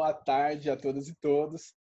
[0.00, 1.74] boa tarde a todas e todos.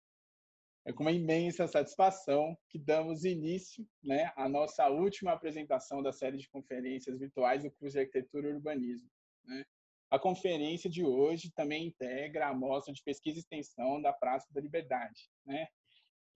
[0.84, 6.36] É com uma imensa satisfação que damos início né, à nossa última apresentação da série
[6.38, 9.08] de conferências virtuais do curso de Arquitetura e Urbanismo.
[9.45, 9.64] Né?
[10.09, 14.59] A conferência de hoje também integra a mostra de pesquisa e extensão da Praça da
[14.59, 15.30] Liberdade.
[15.45, 15.68] Né?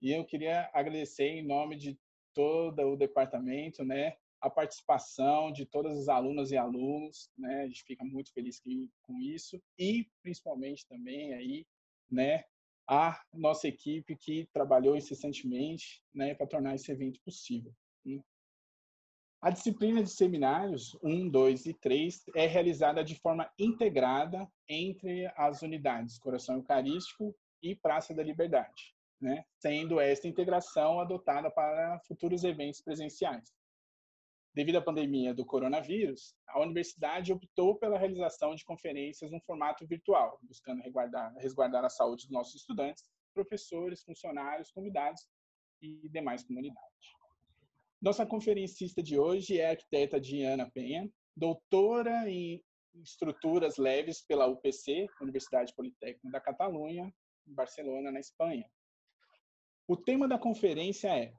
[0.00, 1.98] E eu queria agradecer em nome de
[2.32, 7.62] todo o departamento, né, a participação de todas as alunas e alunos, né?
[7.62, 8.60] A gente fica muito feliz
[9.02, 11.66] com isso e principalmente também aí,
[12.10, 12.44] né,
[12.88, 17.72] a nossa equipe que trabalhou incessantemente, né, para tornar esse evento possível.
[18.04, 18.20] Né?
[19.40, 25.62] A disciplina de seminários 1, 2 e 3 é realizada de forma integrada entre as
[25.62, 29.44] unidades Coração Eucarístico e Praça da Liberdade, né?
[29.60, 33.52] sendo esta integração adotada para futuros eventos presenciais.
[34.54, 40.38] Devido à pandemia do coronavírus, a universidade optou pela realização de conferências no formato virtual,
[40.42, 45.26] buscando resguardar, resguardar a saúde dos nossos estudantes, professores, funcionários, convidados
[45.80, 46.78] e demais comunidade.
[48.00, 52.62] Nossa conferencista de hoje é a arquiteta Diana Penha, doutora em
[52.96, 57.14] estruturas leves pela UPC, Universidade Politécnica da Catalunha,
[57.46, 58.68] em Barcelona, na Espanha.
[59.88, 61.32] O tema da conferência é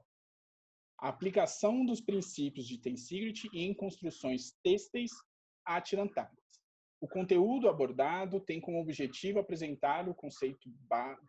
[0.98, 5.10] a aplicação dos princípios de Tensegrity em construções têxteis
[5.64, 6.44] atirantadas.
[7.00, 10.70] O conteúdo abordado tem como objetivo apresentar o conceito,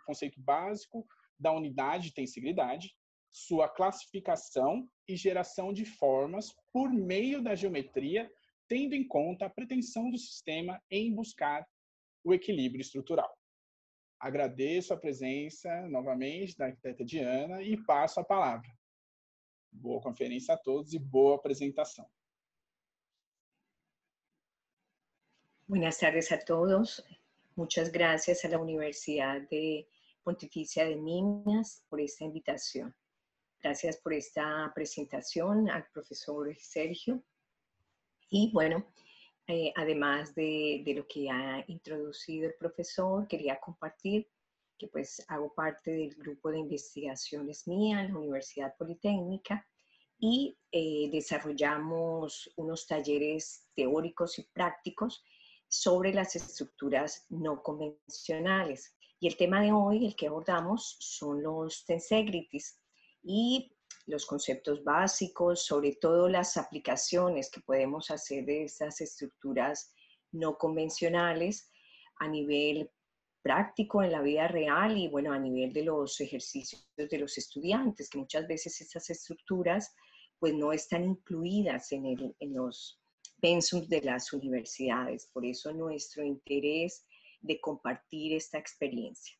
[0.05, 1.05] conceito básico
[1.37, 2.95] da unidade de tensegridade,
[3.29, 8.31] sua classificação e geração de formas por meio da geometria,
[8.69, 11.67] tendo em conta a pretensão do sistema em buscar
[12.23, 13.37] o equilíbrio estrutural.
[14.17, 18.69] Agradeço a presença novamente da arquiteta Diana e passo a palavra.
[19.81, 22.07] Boa conferência a todos e boa presentación.
[25.67, 27.03] Buenas tardes a todos.
[27.55, 29.87] Muchas gracias a la Universidad de
[30.23, 32.95] Pontificia de Minas por esta invitación.
[33.61, 37.23] Gracias por esta presentación al profesor Sergio.
[38.29, 38.85] Y bueno,
[39.47, 44.27] eh, además de, de, lo que ha introducido el profesor, quería compartir
[44.77, 49.65] que pues hago parte del grupo de investigaciones mía en la Universidad Politécnica
[50.19, 55.23] y eh, desarrollamos unos talleres teóricos y prácticos
[55.67, 58.95] sobre las estructuras no convencionales.
[59.19, 62.79] Y el tema de hoy, el que abordamos, son los tensegrities
[63.23, 63.75] y
[64.05, 69.91] los conceptos básicos, sobre todo las aplicaciones que podemos hacer de estas estructuras
[70.31, 71.71] no convencionales
[72.19, 72.89] a nivel
[73.45, 78.09] práctico en la vida real y bueno, a nivel de los ejercicios de los estudiantes,
[78.09, 79.93] que muchas veces estas estructuras
[80.39, 82.99] pues no están incluidas en, el, en los
[83.39, 85.29] pensums de las universidades.
[85.31, 87.05] Por eso nuestro interés
[87.39, 89.37] de compartir esta experiencia.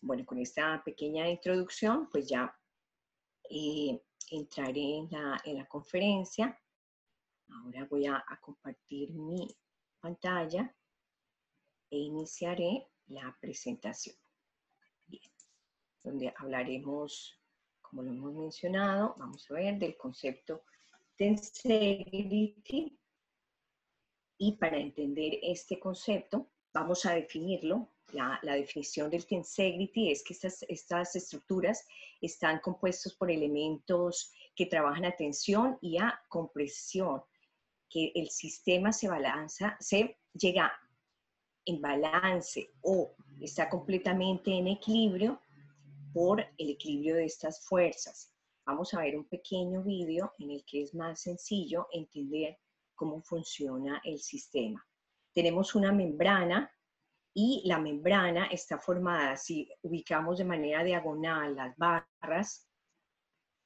[0.00, 2.58] Bueno, con esta pequeña introducción, pues ya
[3.50, 6.58] eh, entraré en la, en la, conferencia.
[7.50, 9.46] Ahora voy a, a compartir mi
[10.00, 10.74] pantalla
[11.90, 14.16] e iniciaré la presentación.
[15.06, 15.30] Bien,
[16.02, 17.38] donde hablaremos,
[17.80, 20.64] como lo hemos mencionado, vamos a ver del concepto
[21.16, 22.98] tensegrity.
[24.38, 27.88] Y para entender este concepto, vamos a definirlo.
[28.12, 31.86] La, la definición del tensegrity es que estas, estas estructuras
[32.20, 37.22] están compuestos por elementos que trabajan a tensión y a compresión,
[37.88, 40.72] que el sistema se balanza, se llega
[41.64, 45.40] en balance o está completamente en equilibrio
[46.12, 48.32] por el equilibrio de estas fuerzas.
[48.64, 52.58] Vamos a ver un pequeño vídeo en el que es más sencillo entender
[52.94, 54.86] cómo funciona el sistema.
[55.32, 56.70] Tenemos una membrana
[57.34, 62.68] y la membrana está formada, si ubicamos de manera diagonal las barras,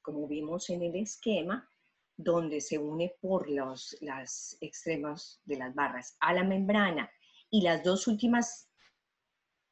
[0.01, 1.69] como vimos en el esquema,
[2.15, 7.11] donde se une por los las extremos de las barras a la membrana
[7.49, 8.69] y las dos últimas,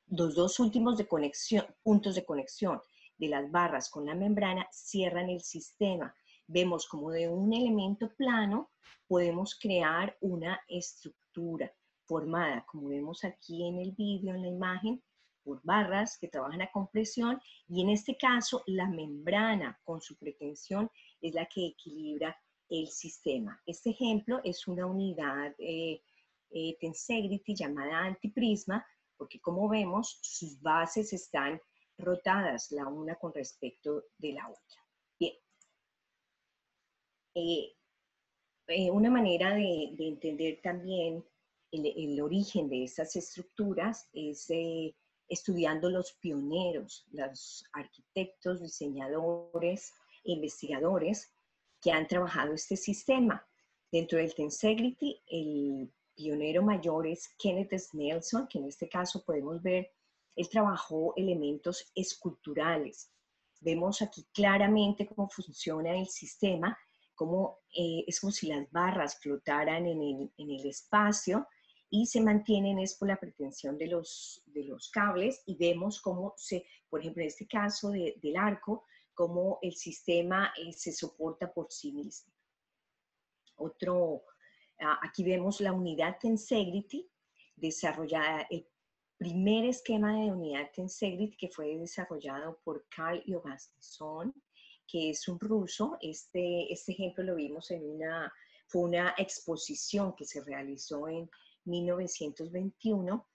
[0.07, 2.79] los dos últimos de conexión, puntos de conexión
[3.17, 6.13] de las barras con la membrana cierran el sistema.
[6.47, 8.71] Vemos como de un elemento plano
[9.07, 11.71] podemos crear una estructura
[12.05, 15.03] formada, como vemos aquí en el vídeo, en la imagen,
[15.43, 20.89] por barras que trabajan a compresión y en este caso la membrana con su pretensión
[21.21, 22.35] es la que equilibra
[22.67, 23.61] el sistema.
[23.67, 26.01] Este ejemplo es una unidad eh,
[26.51, 28.85] eh, tensegrity llamada antiprisma,
[29.17, 31.59] porque como vemos, sus bases están
[31.97, 34.81] rotadas la una con respecto de la otra.
[35.19, 35.33] Bien.
[37.35, 37.73] Eh,
[38.67, 41.23] eh, una manera de, entender también
[41.71, 44.49] el, origen de estas estructuras es
[45.27, 49.93] estudiando los pioneros, los arquitectos, diseñadores,
[50.23, 51.33] investigadores
[51.81, 53.47] que han trabajado este sistema.
[53.91, 59.91] Dentro del Tensegrity, el pionero mayor es Kenneth Nelson, que en este caso podemos ver,
[60.35, 63.11] él trabajó elementos esculturales.
[63.61, 66.77] Vemos aquí claramente cómo funciona el sistema,
[67.15, 71.47] cómo eh, es como si las barras flotaran en el, en el espacio
[71.89, 76.33] y se mantienen es por la pretensión de los, de los cables y vemos cómo
[76.35, 78.83] se, por ejemplo, en este caso del arco,
[79.13, 82.33] cómo el sistema eh, se soporta por sí mismo.
[83.55, 84.23] Otro,
[84.79, 87.09] aquí vemos la unidad Tensegrity
[87.55, 88.67] desarrollada, el
[89.17, 94.33] primer esquema de unidad Tensegrity que fue desarrollado por Carl Johansson,
[94.87, 95.97] que es un ruso.
[96.01, 98.31] Este, este ejemplo lo vimos en una,
[98.67, 101.29] fue una exposición que se realizó en
[101.65, 103.27] 1921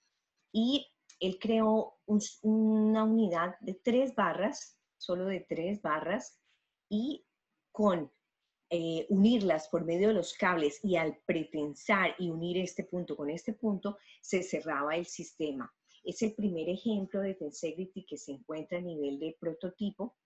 [0.52, 0.86] y
[1.20, 1.98] él creó
[2.42, 6.40] una unidad de tres barras, solo de tres barras,
[6.88, 7.24] y
[7.72, 8.10] con
[8.72, 13.28] eh, unirlas por medio de los cables y al pretensar y unir este punto con
[13.28, 15.72] este punto, se cerraba el sistema.
[16.04, 20.16] Es el primer ejemplo de Tensegrity que se encuentra a nivel de prototipo.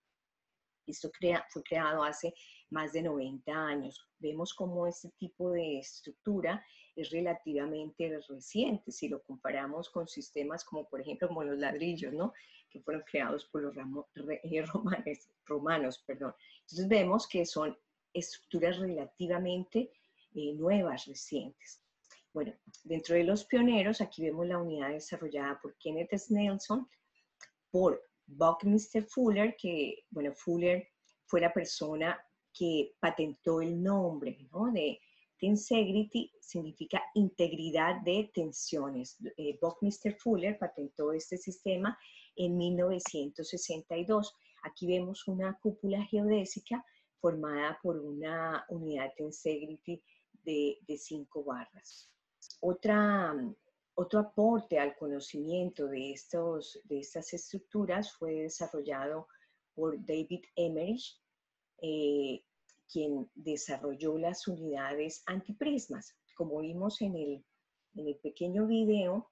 [0.86, 1.10] Esto
[1.48, 2.34] fue creado hace
[2.68, 4.06] más de 90 años.
[4.18, 6.62] Vemos cómo este tipo de estructura
[6.94, 12.32] es relativamente reciente si lo comparamos con sistemas como por ejemplo como los ladrillos, ¿no?
[12.74, 16.02] que fueron creados por los eh, romanes, romanos.
[16.06, 16.34] Perdón.
[16.62, 17.76] Entonces vemos que son
[18.14, 19.92] estructuras relativamente
[20.34, 21.82] eh, nuevas, recientes.
[22.32, 22.52] Bueno,
[22.82, 26.88] dentro de los pioneros, aquí vemos la unidad desarrollada por Kenneth Nelson,
[27.70, 30.88] por Buckminster Fuller, que, bueno, Fuller
[31.26, 32.18] fue la persona
[32.52, 34.70] que patentó el nombre ¿no?
[34.72, 35.00] de
[35.38, 39.18] Tensegrity, significa integridad de tensiones.
[39.36, 41.98] Eh, Buckminster Fuller patentó este sistema
[42.36, 44.34] en 1962.
[44.62, 46.84] Aquí vemos una cúpula geodésica
[47.24, 49.98] formada por una unidad Tensegrity
[50.42, 52.10] de, de cinco barras.
[52.60, 53.34] Otra,
[53.94, 59.26] otro aporte al conocimiento de, estos, de estas estructuras fue desarrollado
[59.74, 61.18] por David Emmerich,
[61.80, 62.44] eh,
[62.92, 66.14] quien desarrolló las unidades antiprismas.
[66.36, 67.46] Como vimos en el,
[67.94, 69.30] en el pequeño video,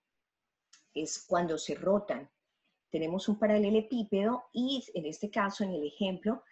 [0.94, 2.30] es cuando se rotan.
[2.90, 6.42] Tenemos un paralelepípedo y en este caso, en el ejemplo,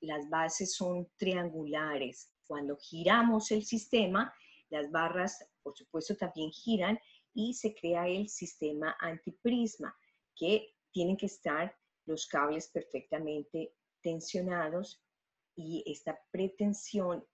[0.00, 2.32] las bases son triangulares.
[2.46, 4.32] Cuando giramos el sistema,
[4.70, 6.98] las barras, por supuesto, también giran
[7.32, 9.96] y se crea el sistema antiprisma,
[10.34, 15.02] que tienen que estar los cables perfectamente tensionados
[15.54, 17.24] y esta pretensión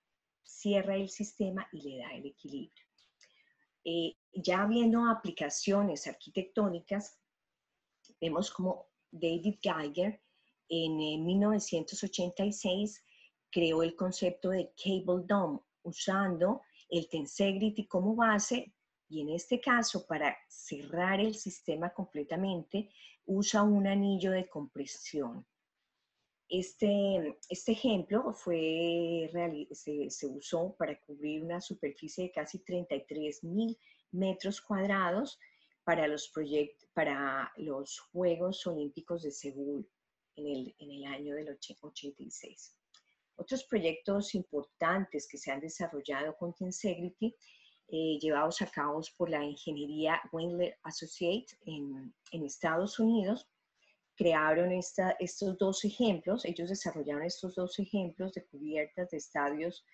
[0.42, 2.84] cierra el sistema y le da el equilibrio.
[3.84, 7.18] Eh, ya viendo aplicaciones arquitectónicas,
[8.20, 10.20] vemos como David Geiger
[10.68, 13.04] en 1986
[13.50, 18.72] creó el concepto de Cable Dome usando el Tensegrity como base
[19.08, 22.90] y en este caso para cerrar el sistema completamente
[23.24, 25.46] usa un anillo de compresión.
[26.48, 29.30] Este, este ejemplo fue,
[29.72, 33.76] se, se usó para cubrir una superficie de casi 33 mil
[34.12, 35.40] metros cuadrados
[35.82, 36.32] para los,
[36.92, 39.88] para los Juegos Olímpicos de Seúl
[40.36, 42.76] en el, en el año del 86.
[43.36, 47.34] Otros proyectos importantes que se han desarrollado con Tensegrity,
[47.88, 53.46] eh, llevados a cabo por la ingeniería Wendler Associate en, en Estados Unidos,
[54.16, 59.84] crearon esta, estos dos ejemplos, ellos desarrollaron estos dos ejemplos de cubiertas de estadios,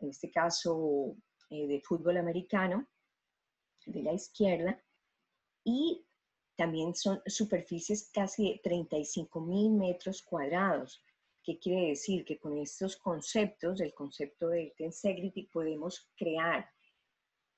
[0.00, 1.14] en este caso
[1.50, 2.88] eh, de fútbol americano,
[3.84, 4.82] de la izquierda,
[5.62, 6.05] y
[6.56, 11.02] también son superficies casi de 35 mil metros cuadrados.
[11.42, 12.24] ¿Qué quiere decir?
[12.24, 16.68] Que con estos conceptos, el concepto de Tensegrity, podemos crear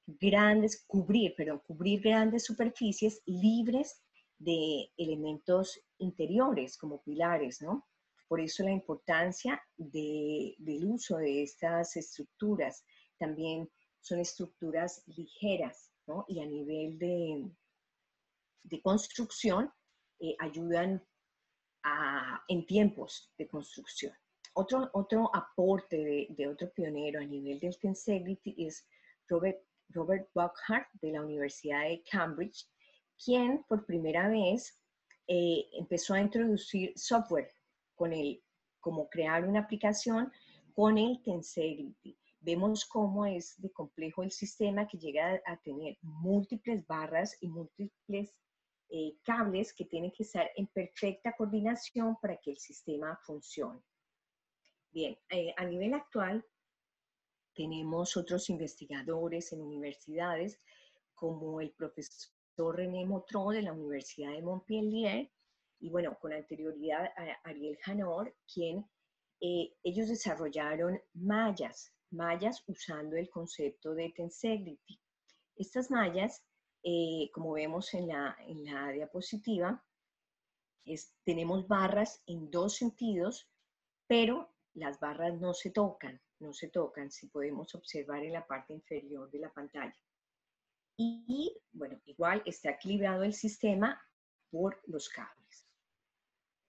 [0.07, 4.03] grandes, cubrir, pero cubrir grandes superficies libres
[4.39, 7.87] de elementos interiores como pilares, ¿no?
[8.27, 12.85] Por eso la importancia del uso de estas estructuras.
[13.19, 16.25] También son estructuras ligeras, ¿no?
[16.29, 17.51] Y a nivel de,
[18.63, 19.73] de construcción
[20.21, 21.03] eh, ayudan
[22.49, 24.13] en tiempos de construcción.
[24.55, 28.87] Otro, otro aporte de, otro pionero a nivel del Tensegrity es
[29.29, 32.67] Robert, Robert Buckhart de la Universidad de Cambridge,
[33.25, 34.79] quien por primera vez
[35.29, 37.53] eh, empezó a introducir software
[37.95, 38.43] con el,
[38.81, 40.33] como crear una aplicación
[40.75, 42.19] con el Tensegrity.
[42.41, 48.35] Vemos cómo es de complejo el sistema que llega a tener múltiples barras y múltiples
[48.91, 53.83] eh, cables que tienen que estar en perfecta coordinación para que el sistema funcione.
[54.91, 56.45] Bien, eh, a nivel actual
[57.55, 60.59] tenemos otros investigadores en universidades
[61.15, 65.31] como el profesor René Motró de la Universidad de Montpellier
[65.81, 68.85] y bueno, con anterioridad a Ariel Janor, quien
[69.41, 75.01] eh, ellos desarrollaron mallas, mallas usando el concepto de tensegrity.
[75.57, 76.43] Estas mallas,
[76.91, 79.85] eh, como vemos en la, en la diapositiva,
[81.23, 83.47] tenemos barras en dos sentidos,
[84.07, 88.73] pero las barras no se tocan, no se tocan, si podemos observar en la parte
[88.73, 89.95] inferior de la pantalla.
[90.97, 94.01] Y, bueno, igual está equilibrado el sistema
[94.51, 95.69] por los cables.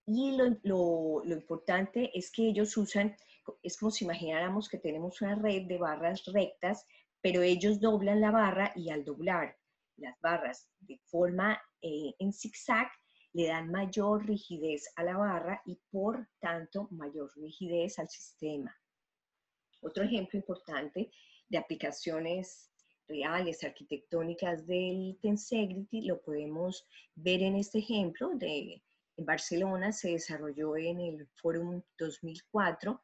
[0.05, 3.15] Y lo, lo, lo, importante es que ellos usan,
[3.63, 6.85] es como si imagináramos que tenemos una red de barras rectas,
[7.21, 9.58] pero ellos doblan la barra y al doblar
[9.99, 12.89] las barras de forma eh, en zigzag,
[13.33, 18.75] le dan mayor rigidez a la barra y por tanto mayor rigidez al sistema.
[19.81, 21.11] Otro ejemplo importante
[21.47, 22.71] de aplicaciones
[23.07, 28.29] reales, arquitectónicas del Tensegrity, lo podemos ver en este ejemplo.
[28.35, 28.81] De,
[29.17, 33.01] en Barcelona se desarrolló en el Forum 2004,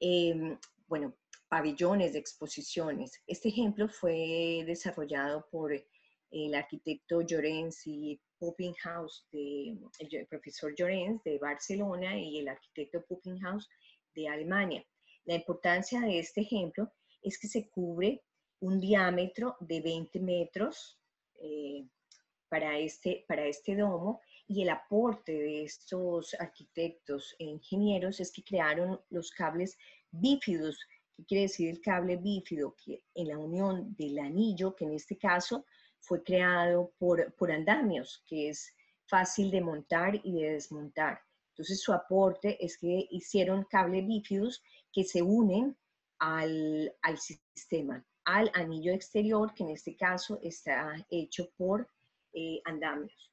[0.00, 1.16] em, bueno,
[1.48, 3.22] pabellones de exposiciones.
[3.26, 5.72] Este ejemplo fue desarrollado por
[6.30, 13.68] el arquitecto Llorens y Puppinghaus, de, el profesor Llorens de Barcelona y el arquitecto Puppinghaus
[14.14, 14.84] de Alemania.
[15.24, 16.92] La importancia de este ejemplo
[17.22, 18.22] es que se cubre
[18.60, 20.98] un diámetro de 20 metros
[21.40, 21.84] eh,
[22.48, 28.44] para, este, para este domo y el aporte de estos arquitectos e ingenieros es que
[28.44, 29.76] crearon los cables
[30.10, 30.78] bífidos.
[31.16, 32.74] ¿Qué quiere decir el cable bífido?
[32.76, 35.66] Que en la unión del anillo, que en este caso
[36.06, 38.74] fue creado por, por andamios, que es
[39.08, 41.20] fácil de montar y de desmontar.
[41.50, 45.76] Entonces su aporte es que hicieron cables bífidos que se unen
[46.18, 51.88] al, sistema, al anillo exterior, que en este caso está hecho por
[52.32, 53.32] eh, andamios.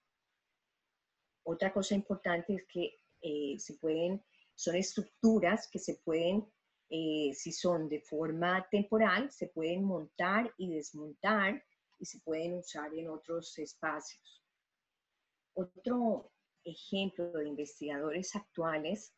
[1.45, 4.23] Otra cosa importante es que eh, se pueden,
[4.55, 6.45] son estructuras que se pueden,
[6.89, 11.63] eh, si son de forma temporal, se pueden montar y desmontar
[12.03, 14.43] y se pueden usar en otros espacios.
[15.53, 16.33] Otro
[16.65, 19.15] ejemplo de investigadores actuales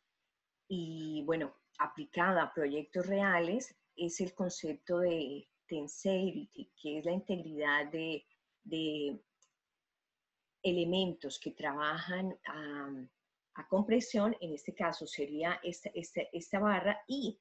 [0.68, 7.90] y, bueno, aplicada a proyectos reales es el concepto de tensegrity, que es la integridad
[7.90, 8.24] de,
[10.62, 15.90] elementos que trabajan a, compresión, en este caso sería esta,
[16.32, 17.40] esta, barra, y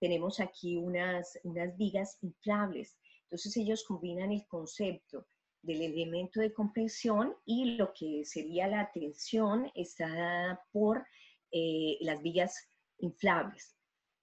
[0.00, 2.96] tenemos aquí unas, unas vigas inflables.
[3.26, 5.26] Entonces ellos combinan el concepto
[5.62, 11.04] del elemento de compresión y lo que sería la tensión está por
[11.50, 12.68] eh, las vigas
[12.98, 13.76] inflables.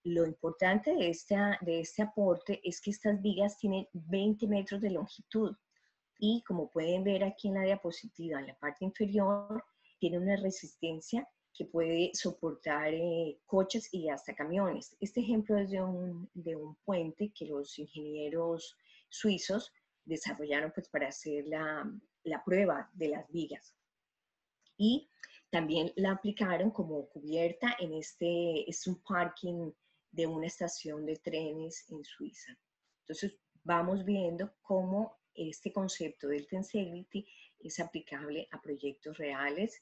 [0.05, 4.91] Lo importante de, esta, de este aporte es que estas vigas tienen 20 metros de
[4.91, 5.55] longitud
[6.17, 9.63] y como pueden ver aquí en la diapositiva, en la parte inferior,
[10.00, 14.95] tiene una resistencia que puede soportar eh, coches y hasta camiones.
[15.00, 18.75] Este ejemplo es de un, de un puente que los ingenieros
[19.13, 19.72] suizos
[20.05, 21.89] desarrollaron pues para hacer la,
[22.24, 23.75] la prueba de las vigas.
[24.77, 25.10] Y
[25.50, 29.72] también la aplicaron como cubierta en este, es un parking
[30.12, 32.58] de una estación de trenes en Suiza.
[33.01, 37.27] Entonces, vamos viendo cómo este concepto del Tensegrity
[37.60, 39.82] es aplicable a proyectos reales,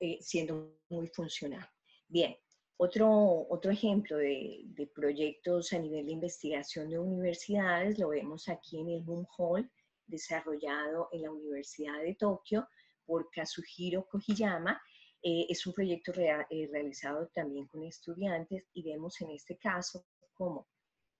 [0.00, 1.68] eh, siendo muy funcional.
[2.08, 2.36] Bien,
[2.76, 8.80] otro, otro ejemplo de, de, proyectos a nivel de investigación de universidades lo vemos aquí
[8.80, 9.70] en el Boom Hall,
[10.06, 12.68] desarrollado en la Universidad de Tokio
[13.06, 14.80] por Kazuhiro Kojiyama,
[15.26, 20.04] eh, es un proyecto eh, realizado también con estudiantes y vemos en este caso
[20.34, 20.68] como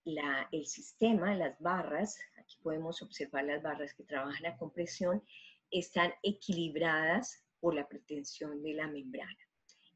[0.05, 5.25] la, el sistema, las barras, aquí podemos observar las barras que trabajan a compresión,
[5.71, 9.39] están equilibradas por la pretensión de la membrana.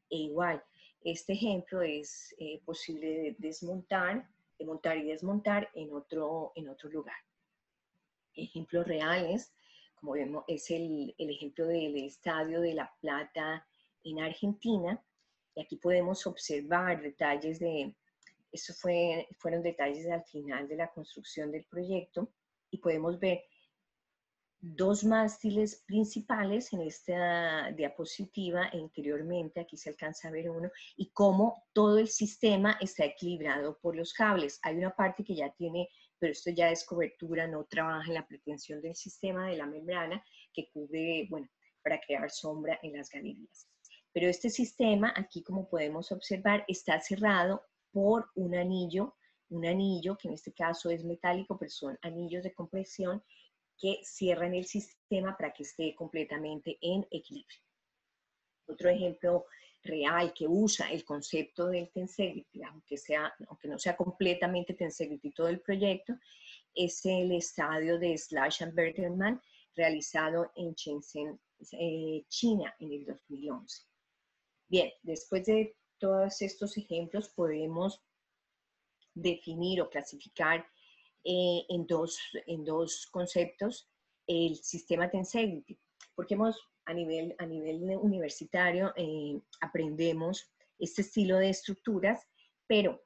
[0.09, 0.63] E igual,
[1.03, 4.27] este ejemplo es eh, posible de desmontar,
[4.57, 7.15] de montar y desmontar en otro, en otro lugar.
[8.33, 9.53] Ejemplos reales,
[9.95, 13.65] como vemos, es el, el ejemplo del Estadio de La Plata
[14.03, 15.01] en Argentina.
[15.55, 17.95] Y aquí podemos observar detalles de,
[18.51, 22.29] eso fue, fueron detalles al final de la construcción del proyecto
[22.71, 23.43] y podemos ver
[24.61, 31.63] dos mástiles principales en esta diapositiva interiormente, aquí se alcanza a ver uno, y cómo
[31.73, 34.59] todo el sistema está equilibrado por los cables.
[34.63, 35.87] Hay una parte que ya tiene,
[36.19, 40.23] pero esto ya es cobertura, no trabaja en la pretensión del sistema de la membrana,
[40.53, 41.47] que cubre, bueno,
[41.81, 43.67] para crear sombra en las galerías.
[44.11, 49.15] Pero este sistema, aquí como podemos observar, está cerrado por un anillo,
[49.49, 53.23] un anillo que en este caso es metálico, pero son anillos de compresión
[53.79, 57.59] que cierran el sistema para que esté completamente en equilibrio.
[58.67, 59.45] Otro ejemplo
[59.83, 65.47] real que usa el concepto del tensegrity, aunque, sea, aunque no sea completamente tensegrity todo
[65.47, 66.13] el proyecto,
[66.75, 69.41] es el estadio de Slash and Bergerman
[69.75, 71.39] realizado en Shenzhen,
[71.71, 73.83] eh, China, en el 2011.
[74.67, 78.03] Bien, después de todos estos ejemplos podemos
[79.13, 80.65] definir o clasificar
[81.23, 83.89] eh, en, dos, en dos conceptos
[84.27, 85.79] el sistema Tensegrity,
[86.15, 92.27] porque hemos a nivel, a nivel universitario eh, aprendemos este estilo de estructuras,
[92.67, 93.01] pero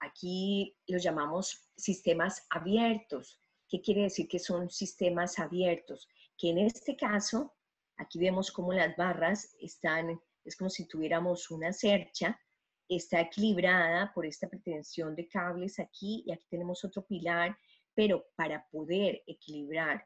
[0.00, 3.40] aquí los llamamos sistemas abiertos.
[3.68, 6.08] ¿Qué quiere decir que son sistemas abiertos?
[6.36, 7.54] Que en este caso,
[7.96, 12.40] aquí vemos cómo las barras están, es como si tuviéramos una cercha,
[12.88, 17.56] está equilibrada por esta pretensión de cables aquí y aquí tenemos otro pilar,
[17.94, 20.04] pero para poder equilibrar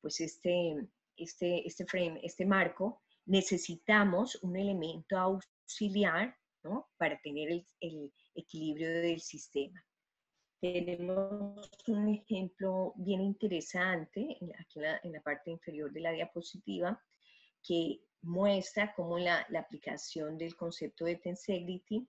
[0.00, 0.76] pues este,
[1.16, 6.88] este, este frame, este marco, necesitamos un elemento auxiliar ¿no?
[6.96, 9.84] para tener el, el equilibrio del sistema.
[10.60, 17.02] Tenemos un ejemplo bien interesante aquí en la, parte inferior de la diapositiva
[17.62, 22.06] que muestra cómo la, aplicación del concepto de tensegrity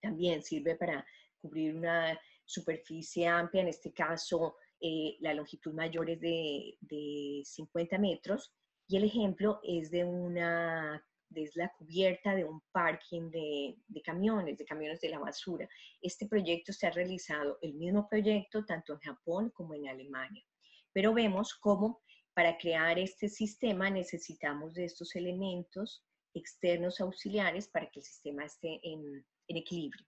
[0.00, 1.04] también sirve para
[1.40, 7.98] cubrir una superficie amplia, en este caso eh, la longitud mayor es de, de, 50
[7.98, 8.52] metros
[8.86, 11.02] y el ejemplo es de una
[11.34, 15.68] es la cubierta de un parking de, de, camiones, de camiones de la basura.
[16.00, 20.44] Este proyecto se ha realizado, el mismo proyecto, tanto en Japón como en Alemania.
[20.92, 22.02] Pero vemos cómo
[22.34, 28.80] para crear este sistema necesitamos de estos elementos externos auxiliares para que el sistema esté
[28.82, 30.04] en, equilibrio.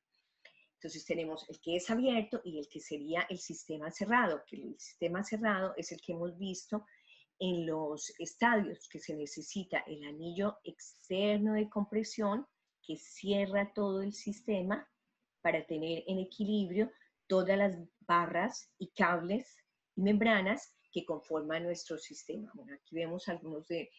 [0.74, 4.78] Entonces tenemos el que es abierto y el que sería el sistema cerrado, que el
[4.78, 6.84] sistema cerrado es el que hemos visto
[7.38, 12.46] en los estadios, que se necesita el anillo externo de compresión
[12.82, 14.88] que cierra todo el sistema
[15.42, 16.90] para tener en equilibrio
[17.26, 19.56] todas las barras y cables
[19.96, 22.50] y membranas que conforman nuestro sistema.
[22.54, 23.90] Bueno, aquí vemos algunos de,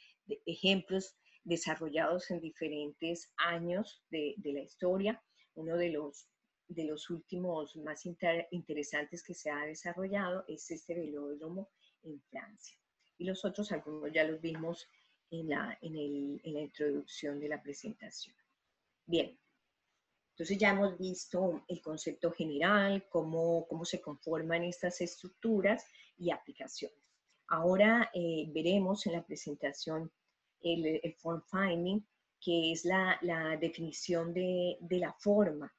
[0.47, 5.23] ejemplos desarrollados en diferentes años de, la historia.
[5.53, 6.27] Uno de los,
[6.67, 8.07] de los últimos más
[8.49, 11.69] interesantes que se ha desarrollado es este velódromo
[12.01, 12.75] en Francia.
[13.19, 14.89] Y los otros, algunos ya los vimos
[15.29, 18.35] en la, en, el, en la introducción de la presentación.
[19.05, 19.37] Bien,
[20.31, 25.85] entonces ya hemos visto el concepto general, cómo, cómo se conforman estas estructuras
[26.17, 26.97] y aplicaciones.
[27.47, 30.11] Ahora eh, veremos en la presentación
[30.61, 32.05] el, form finding,
[32.41, 35.73] que es la, la definición de, de, la forma,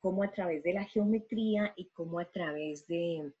[0.00, 3.32] cómo a través de la geometría y cómo a través de,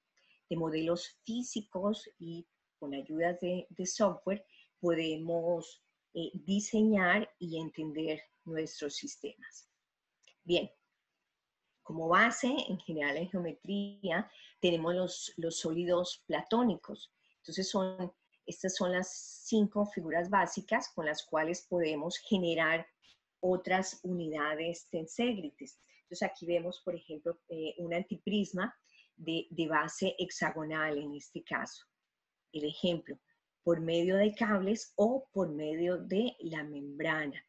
[0.48, 2.46] de modelos físicos y
[2.78, 4.44] con ayudas de, de software
[4.80, 5.82] podemos
[6.14, 9.68] eh, diseñar y entender nuestros sistemas.
[10.42, 10.70] Bien,
[11.90, 17.12] como base, en general en geometría, tenemos los, los sólidos platónicos.
[17.38, 18.12] Entonces, son,
[18.46, 19.10] estas son las
[19.44, 22.86] cinco figuras básicas con las cuales podemos generar
[23.40, 25.80] otras unidades tensegrites.
[26.02, 28.72] Entonces, aquí vemos, por ejemplo, eh, un antiprisma
[29.16, 31.86] de, de base hexagonal en este caso.
[32.52, 33.18] El ejemplo,
[33.64, 37.44] por medio de cables o por medio de la membrana.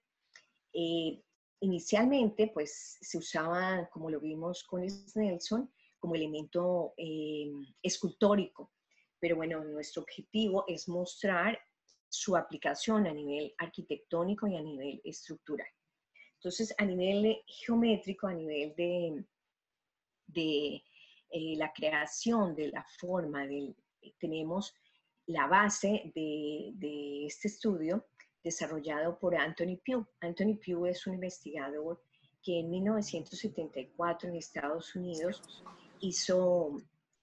[0.73, 1.21] Eh,
[1.63, 4.83] Inicialmente, pues se usaba, como lo vimos con
[5.15, 7.51] Nelson, como elemento eh,
[7.83, 8.71] escultórico,
[9.19, 11.59] pero bueno, nuestro objetivo es mostrar
[12.09, 15.67] su aplicación a nivel arquitectónico y a nivel estructural.
[16.33, 19.23] Entonces, a nivel geométrico, a nivel de,
[21.29, 23.47] eh, la creación de la forma,
[24.17, 24.73] tenemos
[25.27, 28.07] la base de, de este estudio,
[28.43, 30.07] desarrollado por Anthony Pugh.
[30.19, 32.01] Anthony Pugh es un investigador
[32.43, 35.41] que en 1974 en Estados Unidos
[35.99, 36.77] hizo,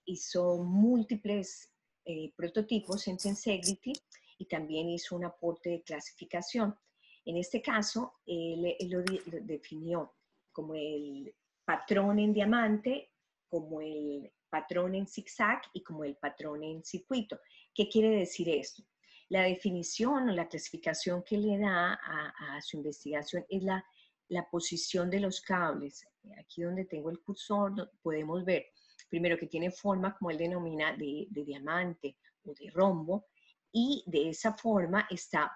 [0.05, 1.73] hizo múltiples
[2.05, 3.93] eh, prototipos en Tensegrity
[4.39, 6.77] y también hizo un aporte de clasificación.
[7.25, 10.15] En este caso, él, lo, lo definió
[10.53, 13.11] como el patrón en diamante,
[13.49, 17.39] como el patrón en zigzag y como el patrón en circuito.
[17.75, 18.83] ¿Qué quiere decir esto?
[19.31, 23.85] La definición o la clasificación que le da a, su investigación es la,
[24.29, 26.07] la, posición de los cables.
[26.39, 28.67] Aquí donde tengo el cursor podemos ver,
[29.09, 33.27] primero que tiene forma, como él denomina, de, de diamante o de rombo,
[33.71, 35.53] y de esa forma está,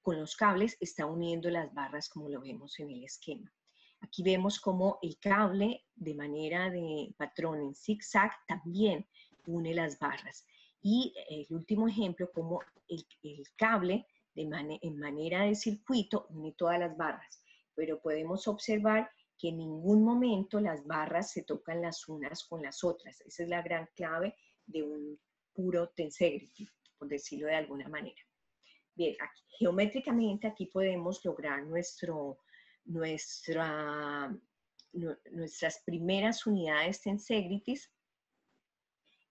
[0.00, 3.52] con los cables, está uniendo las barras como lo vemos en el esquema.
[4.00, 9.08] Aquí vemos como el cable de manera de patrón en zigzag también
[9.46, 10.46] une las barras.
[10.82, 13.04] Y el último ejemplo, como el,
[13.56, 14.42] cable de
[14.82, 17.42] en manera de circuito une todas las barras.
[17.74, 22.82] Pero podemos observar que en ningún momento las barras se tocan las unas con las
[22.82, 23.20] otras.
[23.20, 24.34] Esa es la gran clave
[24.66, 25.18] de un
[25.52, 28.20] puro tensegrity, por decirlo de alguna manera.
[28.94, 29.16] Bien,
[29.58, 32.40] geométricamente aquí podemos lograr nuestro,
[32.84, 34.36] nuestra,
[34.92, 37.92] nuestras primeras unidades tensegrities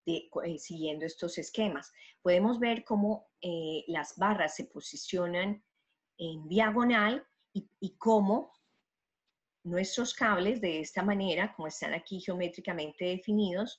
[0.07, 1.91] eh, siguiendo estos esquemas.
[2.21, 5.63] Podemos ver cómo eh, las barras se posicionan
[6.17, 8.51] en diagonal y, y cómo
[9.67, 13.77] Nuestros cables de esta manera, como están aquí geométricamente definidos,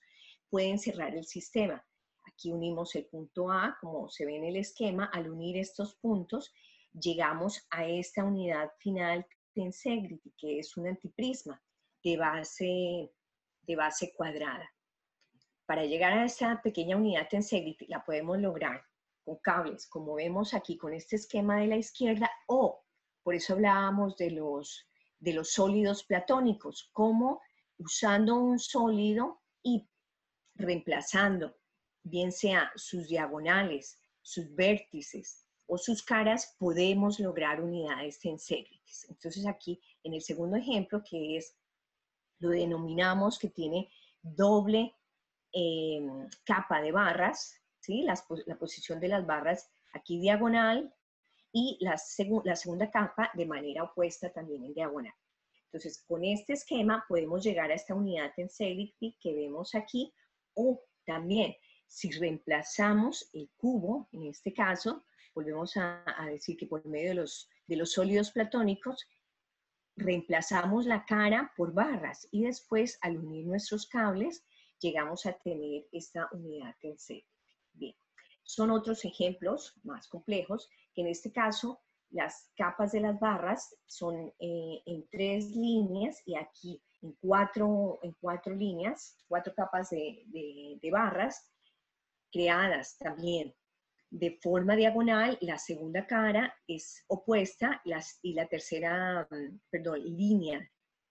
[0.51, 1.83] pueden cerrar el sistema.
[2.27, 5.07] Aquí unimos el punto A, como se ve en el esquema.
[5.07, 6.53] Al unir estos puntos,
[6.93, 11.59] llegamos a esta unidad final tensegrity, que es un antiprisma
[12.05, 13.11] de base,
[13.63, 14.71] de base cuadrada.
[15.69, 18.83] Para llegar a esta pequeña unidad tensegrity la podemos lograr
[19.23, 22.83] con cables, como vemos aquí con este esquema de la izquierda, o
[23.23, 24.89] por eso hablábamos de los
[25.21, 27.43] de los sólidos platónicos, como
[27.77, 29.87] usando un sólido y
[30.55, 31.55] reemplazando,
[32.03, 39.05] bien sea sus diagonales, sus vértices o sus caras, podemos lograr unidades tensegrites.
[39.11, 41.59] Entonces aquí, en el segundo ejemplo, que es,
[42.39, 43.91] lo denominamos que tiene
[44.23, 44.95] doble
[45.53, 48.03] em, capa de barras, ¿sí?
[48.03, 50.93] la posición de las barras aquí diagonal
[51.53, 51.97] y la,
[52.45, 55.15] la segunda capa de manera opuesta también en diagonal.
[55.65, 60.13] Entonces, con este esquema podemos llegar a esta unidad tensegrity que vemos aquí
[60.55, 61.55] o también
[61.87, 67.49] si reemplazamos el cubo, en este caso, volvemos a, decir que por medio de los,
[67.67, 69.07] de los sólidos platónicos,
[69.97, 74.45] reemplazamos la cara por barras y después al unir nuestros cables
[74.81, 77.27] llegamos a tener esta unidad tensegrity.
[77.73, 77.95] Bien,
[78.43, 84.33] son otros ejemplos más complejos que en este caso las capas de las barras son
[84.39, 90.25] eh, en tres líneas y aquí en cuatro, en cuatro líneas, cuatro capas de,
[90.81, 91.53] de, barras
[92.33, 93.55] creadas también
[94.11, 99.29] de forma diagonal, la segunda cara es opuesta las, y la tercera,
[99.71, 100.67] perdón, línea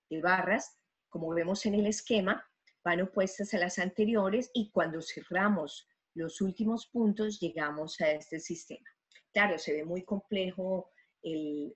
[0.09, 2.43] de barras, como vemos en el esquema,
[2.87, 8.89] van opuestas a las anteriores y cuando cerramos los últimos puntos llegamos a este sistema.
[9.33, 10.89] Claro, se ve muy complejo
[11.21, 11.75] el,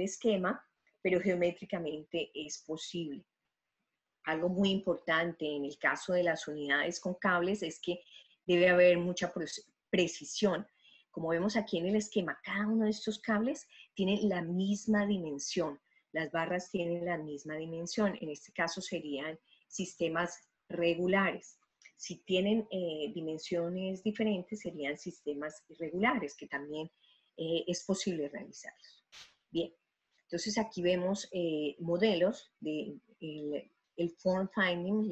[0.00, 0.64] esquema,
[1.02, 3.26] pero geométricamente es posible.
[4.24, 8.00] Algo muy importante en el caso de las unidades con cables es que
[8.46, 9.30] debe haber mucha
[9.90, 10.66] precisión.
[11.10, 15.78] Como vemos aquí en el esquema, cada uno de estos cables tiene la misma dimensión.
[16.12, 18.16] Las barras tienen la misma dimensión.
[18.22, 19.38] En este caso serían
[19.76, 21.58] sistemas regulares.
[21.96, 26.90] Si tienen eh, dimensiones diferentes, serían sistemas irregulares, que también
[27.36, 29.04] eh, es posible realizarlos.
[29.50, 29.72] Bien,
[30.22, 35.10] entonces aquí vemos eh, modelos de el, form finding,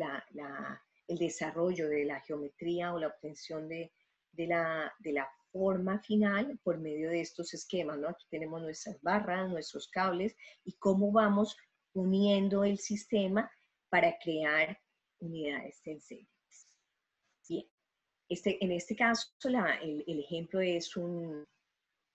[1.09, 3.93] el desarrollo de la geometría o la obtención de,
[4.37, 8.09] la, de la forma final por medio de estos esquemas, ¿no?
[8.09, 11.57] Aquí tenemos nuestras barras, nuestros cables y cómo vamos
[11.95, 13.51] uniendo el sistema
[13.95, 14.77] para crear
[15.21, 16.29] unidades tensoriales.
[18.29, 21.47] Este, en este caso, el, ejemplo es un,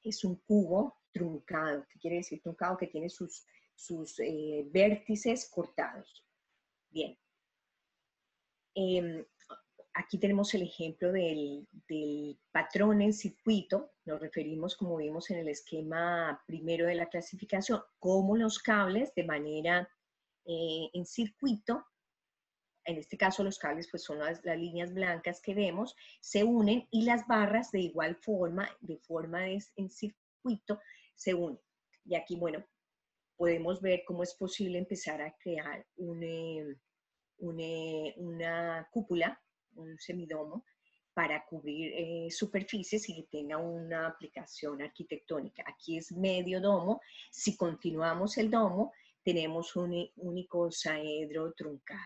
[0.03, 1.85] es un cubo truncado.
[1.89, 2.75] ¿Qué quiere decir truncado?
[2.75, 6.25] Que tiene sus, sus eh, vértices cortados.
[6.89, 7.17] Bien.
[8.75, 9.25] Em,
[9.93, 13.93] aquí tenemos el ejemplo del, del, patrón en circuito.
[14.03, 19.23] Nos referimos, como vimos en el esquema primero de la clasificación, cómo los cables de
[19.23, 19.89] manera
[20.49, 21.85] eh, en circuito
[22.89, 27.03] en este caso los cables pues son las, líneas blancas que vemos, se unen y
[27.03, 30.79] las barras de igual forma, de forma de, en circuito,
[31.15, 31.59] se unen.
[32.05, 32.65] Y aquí, bueno,
[33.37, 36.75] podemos ver cómo es posible empezar a crear eh,
[37.59, 39.39] eh, una cúpula,
[39.75, 40.65] un semidomo,
[41.13, 45.63] para cubrir eh, superficies y que tenga una aplicación arquitectónica.
[45.67, 47.01] Aquí es medio domo.
[47.29, 51.99] Si continuamos el domo, tenemos un único saedro truncado.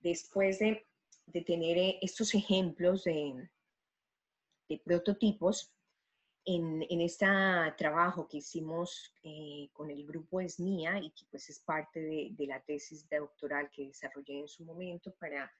[0.00, 0.86] Después de,
[1.46, 3.48] tener eh, estos ejemplos de,
[4.84, 5.74] prototipos,
[6.46, 7.26] en, este
[7.78, 12.60] trabajo que hicimos eh, con el grupo ESNIA y que pues es parte de, la
[12.60, 15.50] tesis doctoral que desarrollé en su momento para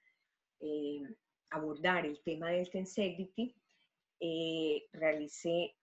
[0.59, 1.01] eh,
[1.49, 3.55] abordar el tema del tensegrity,
[4.19, 5.75] eh, realicé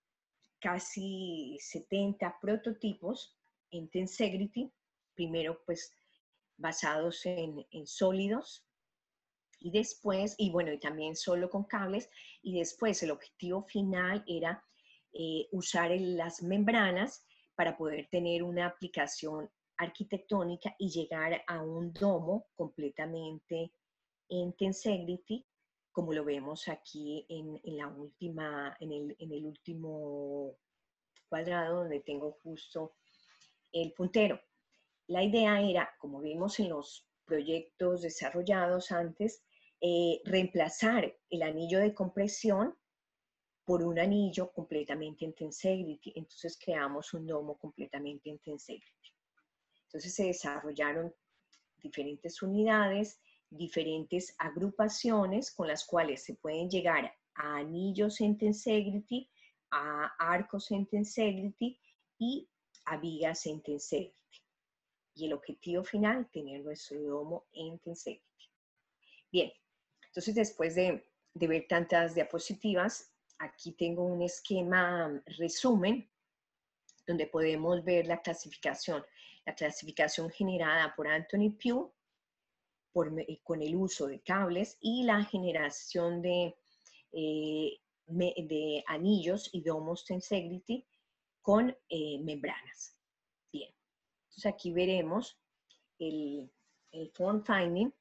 [0.61, 3.37] casi 70 prototipos
[3.73, 4.71] en Tensegrity,
[5.15, 5.93] primero pues
[6.57, 8.65] basados en, sólidos
[9.59, 12.09] y después, y bueno, y también solo con cables,
[12.43, 14.65] y después el objetivo final era
[15.13, 22.47] eh, usar las membranas para poder tener una aplicación arquitectónica y llegar a un domo
[22.55, 23.73] completamente
[24.29, 25.45] en Tensegrity,
[25.91, 30.57] como lo vemos aquí en, la última, en el, en el último
[31.29, 32.95] cuadrado donde tengo justo
[33.73, 34.41] el puntero.
[35.09, 39.43] La idea era, como vimos en los proyectos desarrollados antes,
[39.81, 42.77] eh, reemplazar el anillo de compresión
[43.65, 46.13] por un anillo completamente en Tensegrity.
[46.17, 49.13] Entonces creamos un domo completamente en Tensegrity.
[49.87, 51.15] Entonces se desarrollaron
[51.79, 59.29] diferentes unidades, diferentes agrupaciones con las cuales se pueden llegar a anillos en Tensegrity,
[59.71, 61.79] a arcos en Tensegrity
[62.19, 62.49] y
[62.85, 64.17] a vigas en Tensegrity.
[65.15, 68.51] Y el objetivo final, tener nuestro domo en Tensegrity.
[69.31, 69.53] Bien,
[70.07, 76.09] entonces después de, de ver tantas diapositivas, aquí tengo un esquema resumen
[77.07, 79.05] donde podemos ver la clasificación
[79.45, 81.93] la clasificación generada por Anthony Pugh
[82.95, 86.55] eh, con el uso de cables y la generación de,
[87.13, 90.87] eh, de anillos y domos Tensegrity
[91.43, 92.97] con eh, membranas.
[93.53, 93.71] Bien,
[94.29, 95.39] entonces aquí veremos
[95.99, 96.51] el,
[96.93, 97.93] el form finding,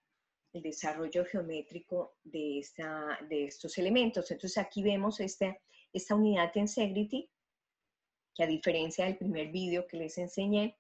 [0.54, 4.30] el desarrollo geométrico de, esta, de estos elementos.
[4.32, 7.30] Entonces aquí vemos este, esta unidad Tensegrity,
[8.36, 10.78] que a diferencia del primer vídeo que les enseñé,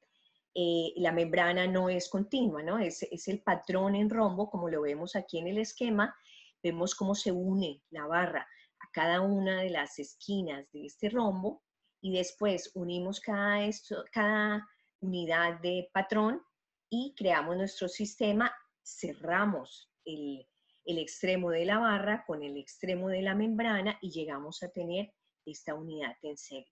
[0.54, 2.78] eh, la membrana no es continua, ¿no?
[2.78, 6.14] Es, es, el patrón en rombo, como lo vemos aquí en el esquema,
[6.62, 8.42] vemos cómo se une la barra
[8.80, 11.64] a cada una de las esquinas de este rombo
[12.02, 14.68] y después unimos cada, esto, cada
[15.00, 16.42] unidad de patrón
[16.90, 20.48] y creamos nuestro sistema, cerramos el,
[20.86, 25.14] el extremo de la barra con el extremo de la membrana y llegamos a tener
[25.46, 26.72] esta unidad en serie.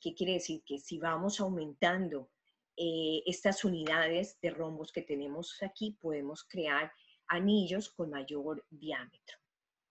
[0.00, 0.62] ¿Qué quiere decir?
[0.66, 2.30] Que si vamos aumentando
[2.76, 6.92] eh, estas unidades de rombos que tenemos aquí, podemos crear
[7.28, 9.38] anillos con mayor diámetro.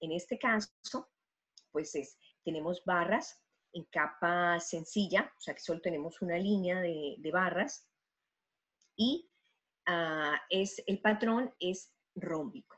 [0.01, 1.09] En este caso,
[1.71, 3.41] pues es, tenemos barras
[3.73, 7.88] en capa sencilla, o sea que solo tenemos una línea de, barras
[8.95, 9.29] y
[9.86, 12.77] ah, es, el patrón es rómbico.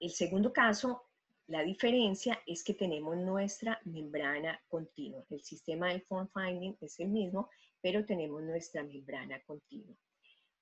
[0.00, 1.02] El segundo caso,
[1.46, 5.24] la diferencia es que tenemos nuestra membrana continua.
[5.30, 9.96] El sistema de form finding es el mismo, pero tenemos nuestra membrana continua.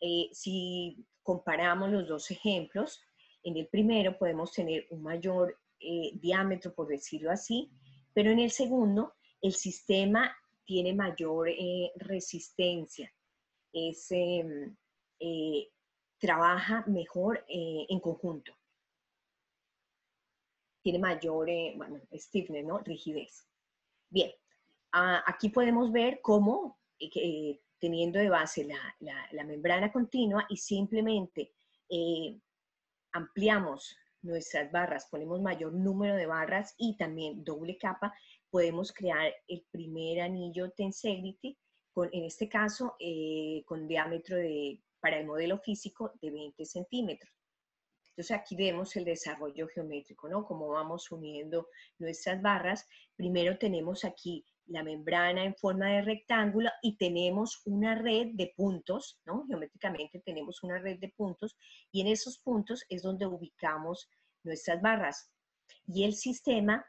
[0.00, 3.00] Eh, si comparamos los dos ejemplos,
[3.44, 7.70] en el primero podemos tener un mayor eh, diámetro, por decirlo así,
[8.14, 13.12] pero en el segundo el sistema tiene mayor eh, resistencia,
[13.72, 14.76] es, em,
[16.18, 18.52] trabaja mejor en conjunto,
[20.82, 22.78] tiene mayor bueno, stiffness, ¿no?
[22.78, 23.48] rigidez.
[24.10, 24.30] Bien,
[24.92, 28.68] ah, aquí podemos ver cómo eh, teniendo de base
[29.00, 31.54] la, membrana continua y simplemente
[31.88, 32.38] eh,
[33.12, 38.14] ampliamos nuestras barras, ponemos mayor número de barras y también doble capa,
[38.50, 41.58] podemos crear el primer anillo Tensegrity,
[41.92, 47.32] con, en este caso eh, con diámetro de, para el modelo físico de 20 centímetros.
[48.10, 50.44] Entonces aquí vemos el desarrollo geométrico, ¿no?
[50.44, 52.86] Cómo vamos uniendo nuestras barras.
[53.16, 59.20] Primero tenemos aquí la membrana en forma de rectángulo y tenemos una red de puntos,
[59.24, 59.44] ¿no?
[59.46, 61.56] Geométricamente tenemos una red de puntos
[61.90, 64.08] y en esos puntos es donde ubicamos
[64.42, 65.30] nuestras barras.
[65.86, 66.84] Y el sistema,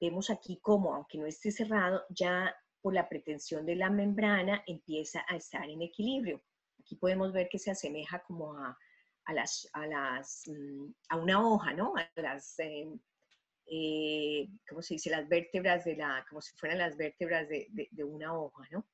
[0.00, 5.24] vemos aquí como, aunque no esté cerrado, ya por la pretensión de la membrana empieza
[5.28, 6.42] a estar en equilibrio.
[6.80, 8.76] Aquí podemos ver que se asemeja como a,
[9.32, 11.94] las, a, las, mm, a una hoja, ¿no?
[11.96, 12.88] A las eh,
[13.66, 15.10] eh, ¿cómo se dice?
[15.10, 18.86] Las vértebras de la, como si fueran las vértebras de, de, una hoja, ¿no?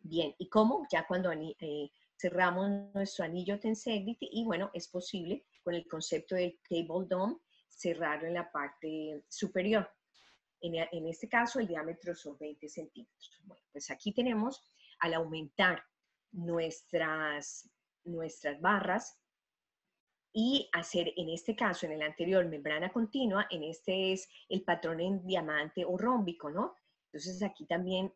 [0.00, 0.86] Bien, ¿y cómo?
[0.90, 6.58] Ya cuando eh, cerramos nuestro anillo Tensegrity y bueno, es posible con el concepto del
[6.62, 7.36] cable dome
[7.68, 9.88] cerrarlo en la parte superior.
[10.60, 13.40] En, en este caso el diámetro son 20 centímetros.
[13.44, 14.64] Bueno, pues aquí tenemos
[15.00, 15.82] al aumentar
[16.32, 17.70] nuestras,
[18.04, 19.18] nuestras barras,
[20.40, 25.00] y hacer en este caso, en el anterior, membrana continua, en este es el patrón
[25.00, 26.76] en diamante o rómbico, ¿no?
[27.06, 28.14] Entonces aquí también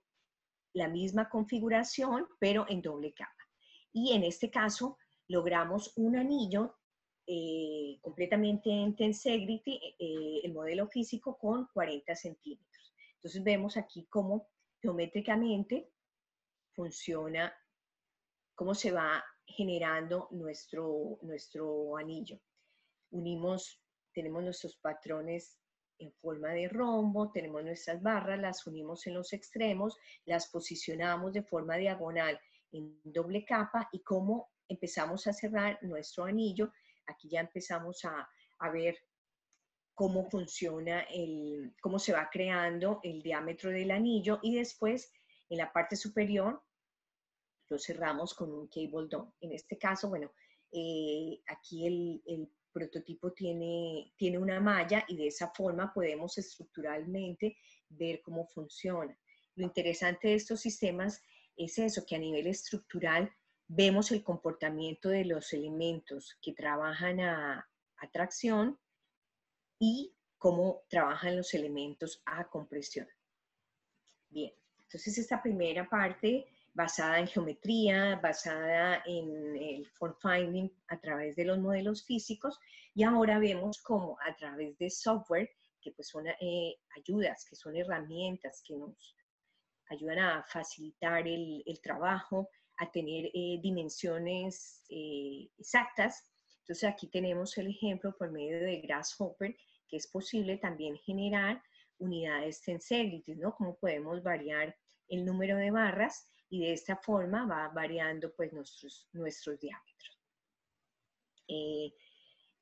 [0.72, 3.48] la misma configuración, pero en doble capa.
[3.92, 6.76] Y en este caso logramos un anillo
[7.26, 12.94] eh, completamente en Tensegrity eh, el modelo físico con 40 centímetros.
[13.16, 14.48] Entonces vemos aquí cómo
[14.80, 15.90] geométricamente
[16.72, 17.52] funciona,
[18.54, 22.40] cómo se va generando nuestro, nuestro anillo.
[23.10, 23.80] Unimos,
[24.12, 25.58] tenemos nuestros patrones
[25.98, 31.42] en forma de rombo, tenemos nuestras barras, las unimos en los extremos, las posicionamos de
[31.42, 32.40] forma diagonal
[32.72, 36.72] en doble capa y cómo empezamos a cerrar nuestro anillo.
[37.06, 38.96] Aquí ya empezamos a, a ver
[39.94, 45.12] cómo funciona, el, cómo se va creando el diámetro del anillo y después
[45.48, 46.62] en la parte superior
[47.72, 49.32] lo cerramos con un cable dome.
[49.40, 50.30] En este caso, bueno,
[50.70, 57.58] eh, aquí el, el, prototipo tiene, tiene una malla y de esa forma podemos estructuralmente
[57.90, 59.14] ver cómo funciona.
[59.56, 61.22] Lo interesante de estos sistemas
[61.54, 63.30] es eso, que a nivel estructural
[63.68, 68.78] vemos el comportamiento de los elementos que trabajan a, a tracción
[69.78, 73.06] y cómo trabajan los elementos a compresión.
[74.30, 74.54] Bien,
[74.85, 81.44] entonces esta primera parte basada en geometría, basada en el form finding a través de
[81.44, 82.58] los modelos físicos
[82.94, 87.76] y ahora vemos cómo a través de software, que pues son eh, ayudas, que son
[87.76, 89.16] herramientas que nos
[89.88, 96.24] ayudan a facilitar el, el trabajo, a tener eh, dimensiones eh, exactas.
[96.61, 99.56] Entonces aquí tenemos el ejemplo por medio de Grasshopper,
[99.88, 101.62] que es posible también generar
[101.98, 103.54] unidades tensegrity, ¿no?
[103.54, 104.74] Cómo podemos variar
[105.08, 110.20] el número de barras y de esta forma va variando pues nuestros, nuestros diámetros.
[111.48, 111.94] Eh,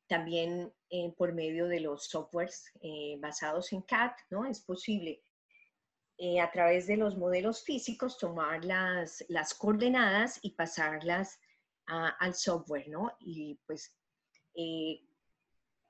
[0.06, 4.46] también eh, por medio de los softwares eh, basados en CAD, ¿no?
[4.46, 5.24] Es posible
[6.40, 11.40] a través de los modelos físicos tomar las, las coordenadas y pasarlas
[11.86, 13.16] al software, ¿no?
[13.20, 13.96] Y pues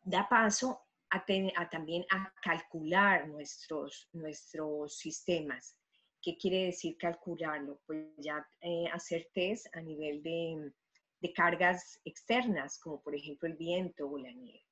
[0.03, 1.25] da paso a,
[1.57, 5.80] a, también a calcular nuestros, nuestros sistemas.
[6.23, 7.81] ¿Qué quiere decir calcularlo?
[7.87, 10.73] Pues ya eh, hacer test a nivel de,
[11.21, 14.65] de, cargas externas, como por ejemplo el viento o la nieve.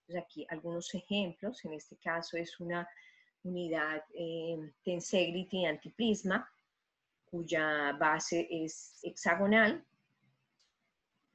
[0.00, 2.88] Entonces aquí algunos ejemplos, en este caso es una
[3.42, 6.48] unidad eh, Tensegrity Antiprisma,
[7.24, 9.84] cuya base es hexagonal.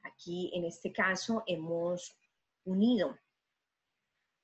[0.02, 2.16] Aquí en este caso hemos
[2.64, 3.16] unido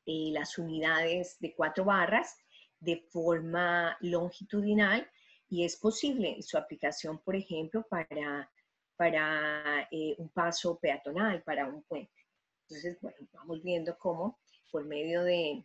[0.06, 2.38] eh, las unidades de cuatro barras
[2.80, 5.08] de forma longitudinal
[5.48, 8.50] y es posible su aplicación, por ejemplo, para,
[8.96, 12.12] para eh, un paso peatonal, para un puente.
[12.68, 14.38] Entonces, bueno, vamos viendo cómo
[14.70, 15.64] por medio de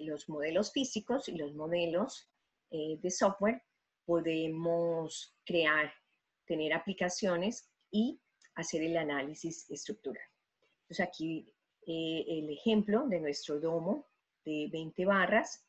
[0.00, 2.28] los modelos físicos y los modelos
[2.70, 3.62] eh, de software
[4.04, 5.92] podemos crear,
[6.46, 8.20] tener aplicaciones y
[8.54, 10.24] hacer el análisis estructural.
[10.82, 11.52] Entonces aquí
[11.86, 14.08] eh, el ejemplo de nuestro domo
[14.44, 15.64] de 20 barras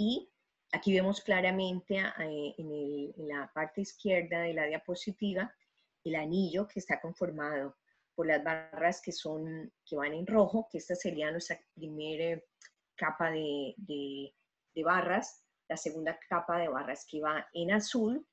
[0.00, 0.32] y
[0.72, 5.54] aquí vemos claramente eh, en, la parte izquierda de la diapositiva
[6.04, 7.76] el anillo que está conformado
[8.14, 12.40] por las barras que, son, que van en rojo, que esta sería nuestra primera
[12.94, 18.26] capa de, de barras, la segunda capa de barras que va en azul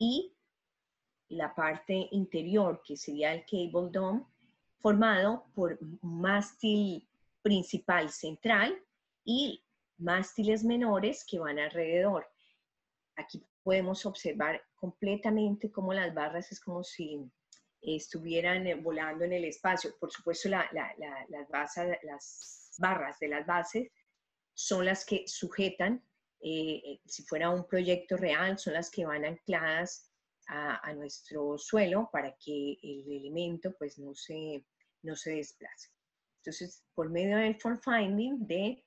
[0.00, 0.36] y
[1.28, 4.24] la parte interior que sería el cable dome
[4.80, 7.08] formado por mástil
[7.40, 8.76] principal central
[9.24, 9.63] y
[9.98, 12.26] mástiles menores que van alrededor.
[13.16, 17.30] Aquí podemos observar completamente cómo las barras es como si
[17.80, 19.96] estuvieran eh, volando en el espacio.
[19.98, 20.68] Por supuesto, las,
[22.78, 23.90] barras de las bases
[24.52, 26.04] son las que sujetan,
[26.40, 30.10] eh, eh, si fuera un proyecto real, son las que van ancladas
[30.46, 34.62] a, nuestro suelo para que el elemento pues no se,
[35.02, 35.88] no se desplace.
[36.42, 38.84] Entonces, por medio del form finding de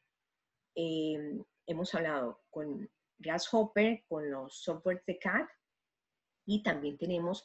[0.80, 5.48] Em, hemos hablado con Grasshopper, con los softwares de CAD
[6.46, 7.44] y también tenemos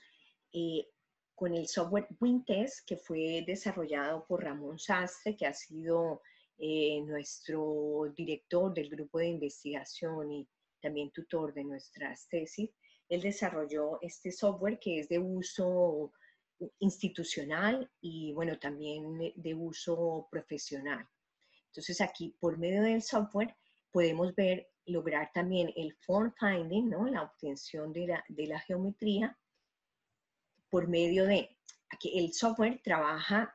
[0.53, 0.87] eh,
[1.35, 6.21] con el software Wintest que fue desarrollado por Ramón Sastre, que ha sido
[6.59, 10.47] eh, nuestro director del grupo de investigación y
[10.83, 12.69] también tutor de nuestras tesis.
[13.09, 16.13] Él desarrolló este software que es de uso
[16.81, 21.09] institucional y bueno, también de uso profesional.
[21.73, 23.57] Entonces aquí por medio del software
[23.91, 27.07] podemos ver, lograr también el form finding, ¿no?
[27.07, 29.39] la obtención de la, de la geometría
[30.69, 31.57] por medio de,
[31.89, 33.55] aquí el software trabaja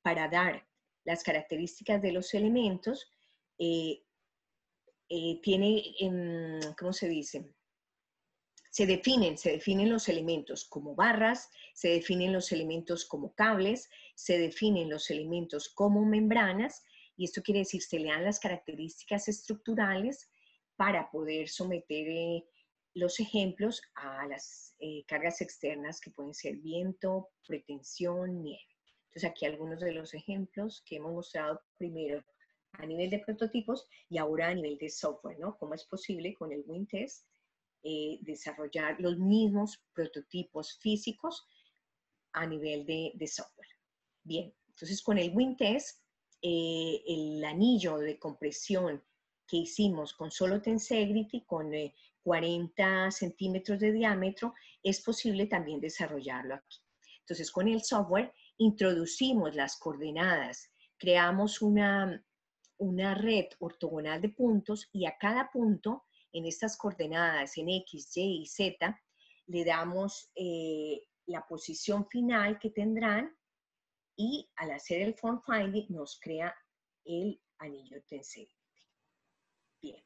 [0.00, 0.66] para dar
[1.04, 3.10] las características de los elementos,
[3.58, 4.04] eh,
[5.10, 5.82] eh, tiene,
[6.78, 7.52] ¿cómo se dice?
[8.70, 14.38] se definen, se definen los elementos como barras, se definen los elementos como cables, se
[14.38, 16.84] definen los elementos como membranas,
[17.20, 20.30] y esto quiere decir, se le dan las características estructurales
[20.76, 22.44] para poder someter eh,
[22.94, 28.64] los ejemplos a las eh, cargas externas que pueden ser viento, pretensión, nieve.
[29.08, 32.24] Entonces aquí algunos de los ejemplos que hemos mostrado primero
[32.72, 35.58] a nivel de prototipos y ahora a nivel de software, ¿no?
[35.58, 37.26] ¿Cómo es posible con el WinTest
[37.82, 41.46] eh, desarrollar los mismos prototipos físicos
[42.32, 43.68] a nivel de, software.
[44.22, 45.99] Bien, entonces con el WinTest,
[46.42, 49.02] eh, el anillo de compresión
[49.46, 51.72] que hicimos con solo Tensegrity, con
[52.22, 56.78] 40 eh, centímetros de diámetro, es posible también desarrollarlo aquí.
[57.20, 62.24] Entonces con el software introducimos las coordenadas, creamos una,
[62.78, 68.42] una red ortogonal de puntos y a cada punto en estas coordenadas en X, Y
[68.42, 69.00] y Z,
[69.46, 73.36] le damos eh, la posición final que tendrán
[74.20, 76.54] y al hacer el form finding nos crea
[77.06, 78.46] el anillo tensor.
[79.80, 80.04] Bien,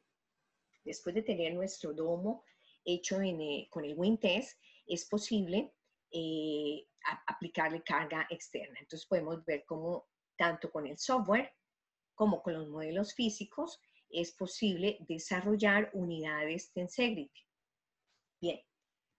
[0.85, 2.45] después de tener nuestro domo
[2.85, 4.57] hecho eh, con el WinTest,
[4.87, 5.75] es posible
[6.13, 6.87] eh,
[7.27, 8.79] aplicarle carga externa.
[8.79, 10.07] Entonces podemos ver cómo
[10.37, 11.53] tanto con el software
[12.15, 17.43] como con los modelos físicos es posible desarrollar unidades Tensegrity.
[18.41, 18.61] Bien,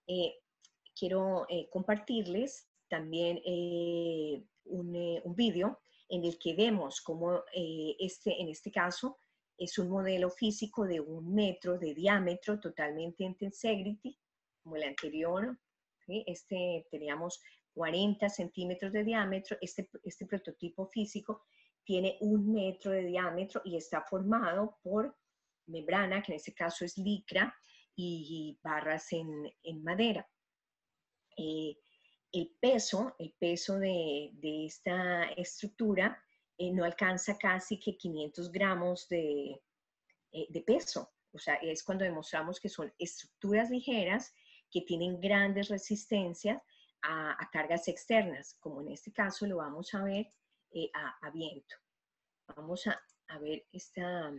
[0.06, 0.38] eh,
[0.98, 3.42] quiero eh, compartirles también
[4.66, 9.18] eh, un, un vídeo en el que vemos cómo este, en este caso
[9.58, 14.16] es un modelo físico de un metro de diámetro totalmente en Tensegrity,
[14.62, 15.58] como el anterior.
[16.06, 17.40] Este teníamos
[17.74, 21.42] 40 centímetros de diámetro, este, este prototipo físico
[21.84, 25.16] tiene un metro de diámetro y está formado por
[25.66, 27.54] membrana, que en este caso es licra,
[27.98, 30.28] y barras en, madera.
[31.36, 31.78] Eh,
[32.32, 34.32] el peso, el peso de,
[34.66, 36.22] esta estructura
[36.58, 39.62] eh, no alcanza casi que 500 gramos de,
[40.32, 41.12] eh, de, peso.
[41.32, 44.34] O sea, es cuando demostramos que son estructuras ligeras
[44.70, 46.62] que tienen grandes resistencias
[47.02, 50.28] a, cargas externas, como en este caso lo vamos a ver
[51.22, 51.76] a, viento.
[52.56, 54.32] Vamos a, a ver esta,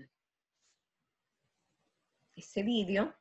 [2.35, 3.13] este vídeo.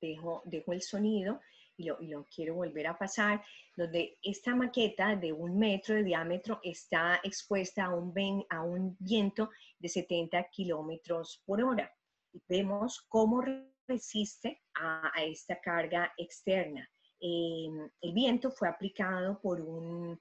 [0.00, 1.40] Dejo, dejo, el sonido
[1.76, 3.44] y lo, y lo, quiero volver a pasar,
[3.76, 8.12] donde esta maqueta de un metro de diámetro está expuesta a un,
[8.50, 11.92] a un viento de 70 kilómetros por hora.
[12.32, 13.42] Y vemos cómo
[13.86, 16.88] resiste a, esta carga externa.
[17.20, 20.20] Em, el viento fue aplicado por un,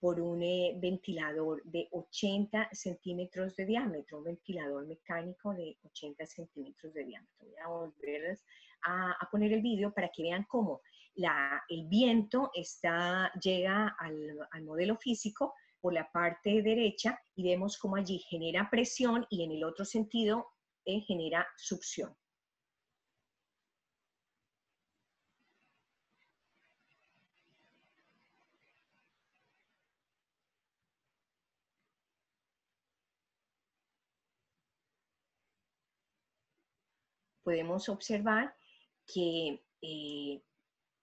[0.00, 6.94] por un eh, ventilador de 80 centímetros de diámetro, un ventilador mecánico de 80 centímetros
[6.94, 7.46] de diámetro.
[7.46, 8.38] Voy a volver
[8.84, 10.80] a, poner el vídeo para que vean cómo
[11.14, 17.78] la, el viento está, llega al, al modelo físico por la parte derecha y vemos
[17.78, 20.46] cómo allí genera presión y en el otro sentido
[20.84, 22.16] eh, genera succión.
[37.48, 38.54] Podemos observar
[39.06, 40.42] que eh,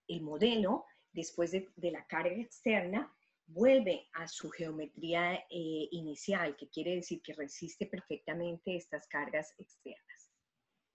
[0.07, 3.11] el modelo, después de, la carga externa,
[3.47, 10.31] vuelve a su geometría eh, inicial, que quiere decir que resiste perfectamente estas cargas externas.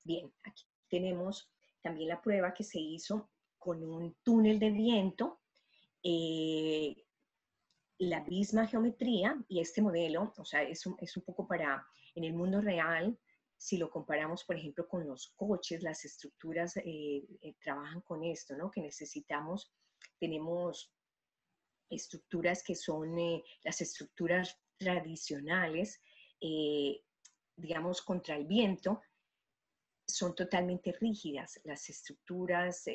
[0.05, 1.51] Bien, aquí tenemos
[1.83, 3.29] también la prueba que se hizo
[3.59, 5.41] con un túnel de viento,
[6.05, 6.95] eh,
[7.99, 11.85] la misma geometría y este modelo, o sea, es un, es un poco para,
[12.15, 13.19] en el mundo real,
[13.61, 18.57] si lo comparamos, por ejemplo, con los coches, las estructuras eh, eh, trabajan con esto,
[18.57, 18.71] ¿no?
[18.71, 19.71] Que necesitamos,
[20.19, 20.91] tenemos
[21.91, 26.01] estructuras que son eh, las estructuras tradicionales,
[27.55, 29.03] digamos, contra el viento,
[30.09, 31.61] son totalmente rígidas.
[31.65, 32.87] Las estructuras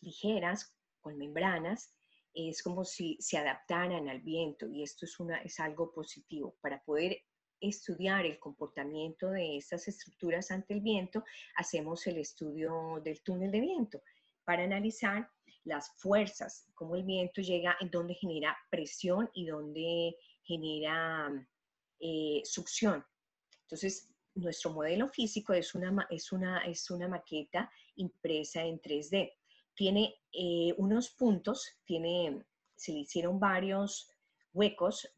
[0.00, 1.94] ligeras, con membranas,
[2.34, 6.82] es como si se adaptaran al viento y esto es, una, es algo positivo para
[6.82, 7.22] poder
[7.60, 11.24] estudiar el comportamiento de estas estructuras ante el viento,
[11.56, 14.02] hacemos el estudio del túnel de viento
[14.44, 15.28] para analizar
[15.64, 21.30] las fuerzas, cómo el viento llega, en donde genera presión y donde genera
[22.00, 23.04] eh, succión.
[23.62, 29.32] Entonces, nuestro modelo físico es una, es una, es una maqueta impresa en 3D.
[29.74, 32.44] Tiene eh, unos puntos, tiene,
[32.74, 34.10] se le hicieron varios
[34.52, 35.08] huecos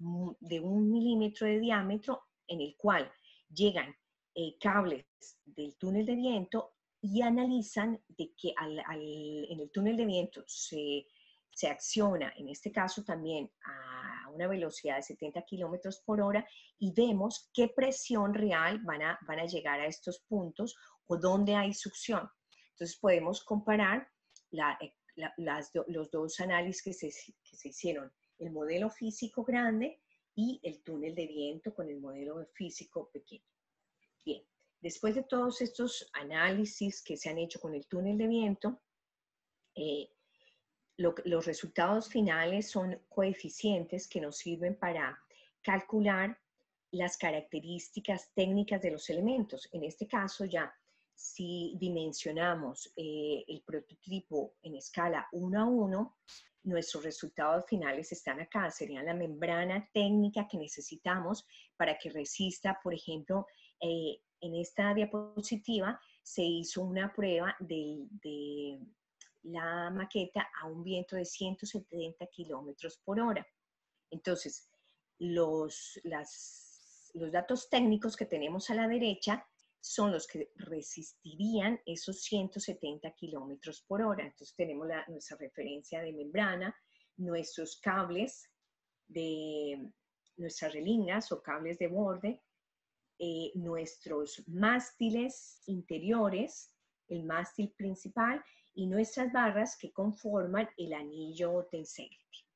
[0.41, 3.11] de un milímetro de diámetro en el cual
[3.49, 3.95] llegan
[4.35, 5.07] eh, cables
[5.45, 11.07] del túnel de viento y analizan de que en el túnel de viento se,
[11.51, 16.47] se, acciona, en este caso también a una velocidad de 70 kilómetros por hora,
[16.79, 20.77] y vemos qué presión real van a, van a llegar a estos puntos
[21.07, 22.29] o dónde hay succión.
[22.73, 24.09] Entonces podemos comparar
[24.53, 24.95] eh,
[25.37, 27.09] las, los dos análisis que se,
[27.43, 30.03] que se hicieron, el modelo físico grande
[30.41, 33.45] y el túnel de viento con el modelo físico pequeño.
[34.25, 34.43] Bien,
[34.81, 38.81] Después de todos estos análisis que se han hecho con el túnel de viento,
[39.75, 40.09] eh,
[40.97, 45.19] los resultados finales son coeficientes que nos sirven para
[45.63, 46.39] calcular
[46.93, 49.69] las características técnicas de los elementos.
[49.73, 50.73] En este caso ya,
[51.21, 56.17] si dimensionamos eh, el prototipo en escala 1 a 1,
[56.63, 58.71] nuestros resultados finales están acá.
[58.71, 61.47] Serían la membrana técnica que necesitamos
[61.77, 63.47] para que resista, por ejemplo,
[63.83, 68.79] eh, en esta diapositiva se hizo una prueba de,
[69.43, 73.47] la maqueta a un viento de 170 kilómetros por hora.
[74.11, 74.71] Entonces,
[75.19, 76.01] los,
[77.13, 79.47] los datos técnicos que tenemos a la derecha
[79.81, 84.25] son los que resistirían esos 170 kilómetros por hora.
[84.25, 86.75] Entonces, tenemos nuestra referencia de membrana,
[87.17, 88.49] nuestros cables
[89.09, 89.91] de
[90.37, 92.43] nuestras relingas o cables de borde,
[93.19, 96.75] eh, nuestros mástiles interiores,
[97.09, 98.43] el mástil principal
[98.75, 102.47] y nuestras barras que conforman el anillo tensegrity.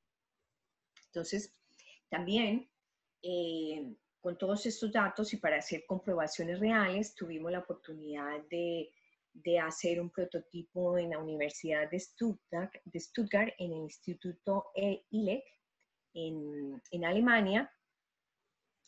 [1.07, 1.55] Entonces,
[2.09, 2.69] también
[3.21, 3.95] eh,
[4.25, 8.89] con todos estos datos y para hacer comprobaciones reales, tuvimos la oportunidad de,
[9.61, 14.71] hacer un prototipo en la Universidad de Stuttgart, de Stuttgart en el Instituto
[15.11, 15.43] ILEC
[16.15, 17.71] en, en Alemania,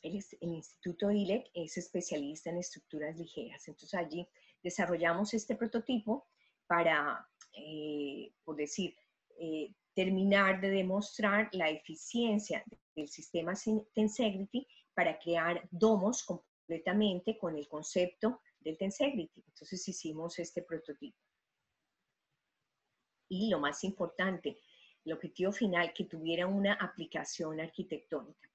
[0.01, 3.67] el, Instituto ILEC es especialista en estructuras ligeras.
[3.67, 4.27] Entonces allí
[4.63, 6.25] desarrollamos este prototipo
[6.65, 8.95] para, eh, por decir,
[9.39, 12.63] eh, terminar de demostrar la eficiencia
[12.95, 13.53] del sistema
[13.95, 19.43] Tensegrity para crear domos completamente con el concepto del Tensegrity.
[19.47, 21.17] Entonces hicimos este prototipo.
[23.27, 24.61] Y lo más importante,
[25.03, 28.47] el objetivo final, que tuviera una aplicación arquitectónica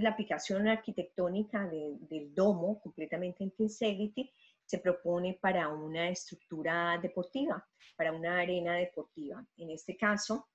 [0.00, 4.32] la aplicación arquitectónica del domo completamente en Tensegrity
[4.64, 9.44] se propone para una estructura deportiva, para una arena deportiva.
[9.56, 10.48] En este caso,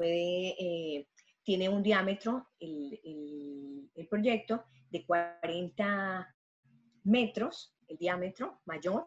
[0.00, 1.06] eh,
[1.42, 6.36] tiene un diámetro, el, el proyecto, de 40
[7.04, 9.06] metros, el diámetro mayor,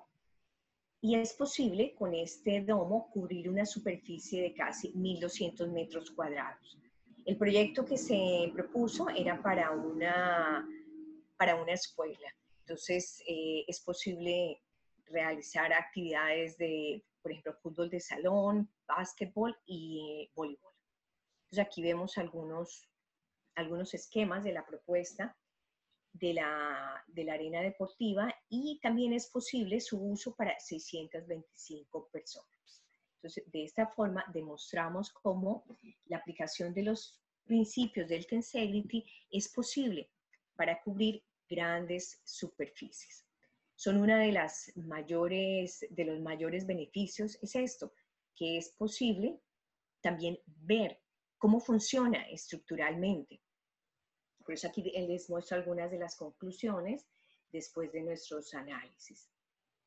[1.02, 6.78] y es posible con este domo cubrir una superficie de casi 1.200 metros cuadrados.
[7.26, 10.68] El proyecto que se propuso era para una,
[11.38, 12.28] para una escuela.
[12.60, 14.62] Entonces, eh, es posible
[15.06, 20.74] realizar actividades de, por ejemplo, fútbol de salón, básquetbol y voleibol.
[21.46, 22.90] Entonces, aquí vemos algunos,
[23.56, 25.38] algunos esquemas de la propuesta
[26.14, 32.84] de la, de la arena deportiva y también es posible su uso para 625 personas.
[33.16, 35.64] Entonces, de esta forma demostramos cómo
[36.06, 40.10] la aplicación de los principios del Tensegrity es posible
[40.56, 43.26] para cubrir grandes superficies.
[43.76, 47.94] Son una de las mayores, de los mayores beneficios, es esto,
[48.36, 49.40] que es posible
[50.02, 51.00] también ver
[51.38, 53.42] cómo funciona estructuralmente.
[54.44, 57.08] Por eso aquí les muestro algunas de las conclusiones
[57.52, 59.30] después de nuestros análisis.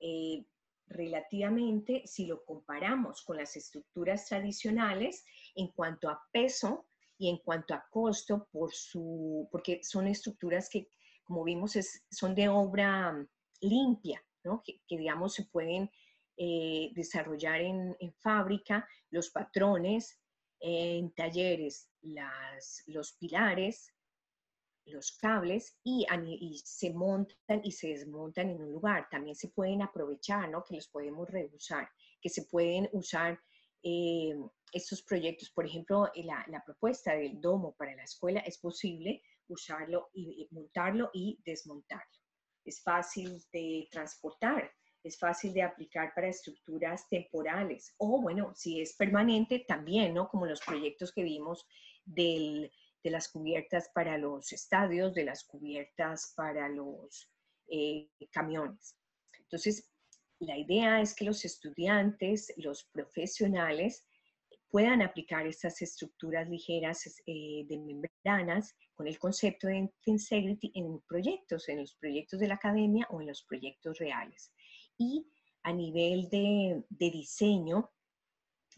[0.00, 0.44] Eh,
[0.86, 5.24] relativamente, si lo comparamos con las estructuras tradicionales,
[5.54, 6.86] en cuanto a peso
[7.18, 10.88] y en cuanto a costo, por su, porque son estructuras que,
[11.24, 11.78] como vimos,
[12.10, 13.26] son de obra
[13.60, 14.62] limpia, ¿no?
[14.62, 15.90] que, digamos se pueden
[16.36, 20.20] eh, desarrollar en, fábrica, los patrones,
[20.60, 21.90] en talleres,
[22.86, 23.92] los pilares,
[24.86, 26.06] los cables y,
[26.64, 29.08] se montan y se desmontan en un lugar.
[29.10, 30.64] También se pueden aprovechar, ¿no?
[30.64, 31.88] Que los podemos reusar,
[32.20, 33.40] que se pueden usar
[33.82, 34.34] eh,
[34.72, 35.50] estos proyectos.
[35.50, 41.10] Por ejemplo, la, la, propuesta del domo para la escuela es posible usarlo y, montarlo
[41.12, 42.18] y desmontarlo.
[42.64, 44.70] Es fácil de transportar,
[45.04, 50.28] es fácil de aplicar para estructuras temporales o, bueno, si es permanente también, ¿no?
[50.28, 51.66] Como los proyectos que vimos
[52.04, 52.72] del
[53.04, 57.30] de las cubiertas para los estadios, de las cubiertas para los
[57.68, 58.96] eh, camiones.
[59.38, 59.90] Entonces,
[60.40, 64.08] la idea es que los estudiantes, los profesionales,
[64.70, 71.68] puedan aplicar estas estructuras ligeras eh, de membranas con el concepto de Tensegrity en proyectos,
[71.68, 74.52] en los proyectos de la academia o en los proyectos reales.
[74.98, 75.26] Y
[75.62, 77.90] a nivel de, de diseño,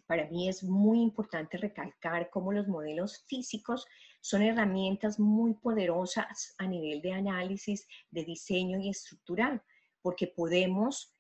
[0.07, 3.87] para mí es muy importante recalcar cómo los modelos físicos
[4.21, 9.63] son herramientas muy poderosas a nivel de análisis, de diseño y estructural,
[10.01, 11.13] porque podemos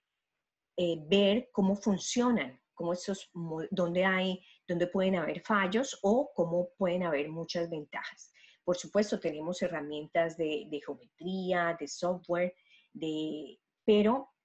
[0.76, 3.30] eh, ver cómo funcionan, cómo estos,
[3.70, 8.32] dónde, hay, dónde pueden haber fallos o cómo pueden haber muchas ventajas.
[8.62, 12.54] Por supuesto, tenemos herramientas de, de geometría, de software,
[12.92, 14.35] de, pero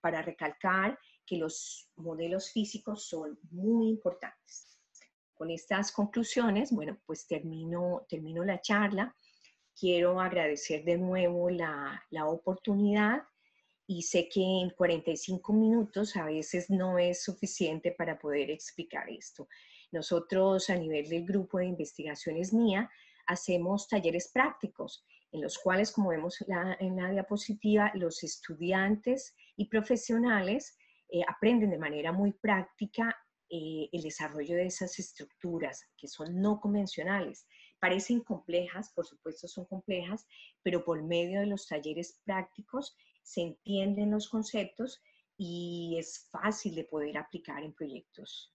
[0.00, 4.78] para recalcar que los modelos físicos son muy importantes.
[5.34, 9.16] Con estas conclusiones, bueno, pues termino, termino la charla.
[9.78, 13.22] Quiero agradecer de nuevo la, la oportunidad
[13.86, 19.48] y sé que en 45 minutos a veces no es suficiente para poder explicar esto.
[19.92, 22.90] Nosotros a nivel del grupo de investigaciones mía
[23.26, 26.44] hacemos talleres prácticos en los cuales, como vemos
[26.80, 30.78] en la diapositiva, los estudiantes y profesionales
[31.10, 33.14] eh, aprenden de manera muy práctica
[33.50, 37.46] eh, el desarrollo de esas estructuras que son no convencionales.
[37.78, 40.26] Parecen complejas, por supuesto son complejas,
[40.62, 45.02] pero por medio de los talleres prácticos se entienden los conceptos
[45.36, 48.54] y es fácil de poder aplicar en proyectos,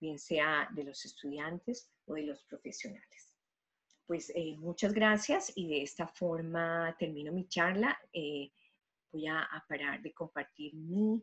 [0.00, 3.36] bien sea de los estudiantes o de los profesionales.
[4.04, 7.96] Pues eh, muchas gracias y de esta forma termino mi charla.
[9.12, 11.22] Voy a parar de compartir mi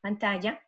[0.00, 0.60] pantalla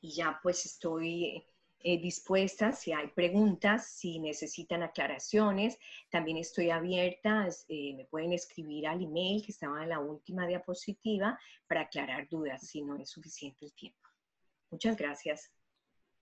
[0.00, 1.44] y ya pues estoy
[1.82, 5.78] eh, dispuesta si hay preguntas, si necesitan aclaraciones.
[6.10, 11.38] También estoy abierta, eh, me pueden escribir al email que estaba en la última diapositiva
[11.66, 13.98] para aclarar dudas si no es suficiente el tiempo.
[14.70, 15.50] Muchas gracias.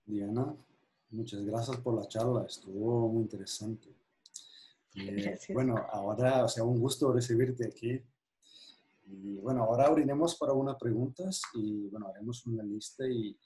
[0.05, 0.55] Diana,
[1.09, 3.89] muchas gracias por la charla, estuvo muy interesante.
[4.95, 8.01] Eh, bueno, ahora, o sea, un gusto recibirte aquí.
[9.11, 13.37] Y bueno, ahora abriremos para unas preguntas y bueno, haremos una lista y,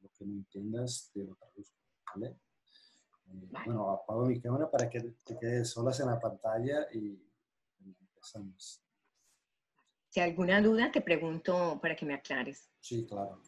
[0.00, 1.76] lo que no entiendas te lo traduzco,
[2.14, 2.36] ¿vale?
[3.26, 7.20] Eh, bueno, apago mi cámara para que te quedes solas en la pantalla y
[7.84, 8.80] empezamos.
[10.08, 12.70] Si hay alguna duda, te pregunto para que me aclares.
[12.80, 13.40] Sí, claro.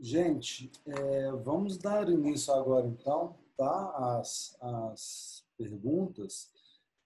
[0.00, 4.18] Gente, é, vamos dar início agora então, tá?
[4.18, 6.50] As, as perguntas.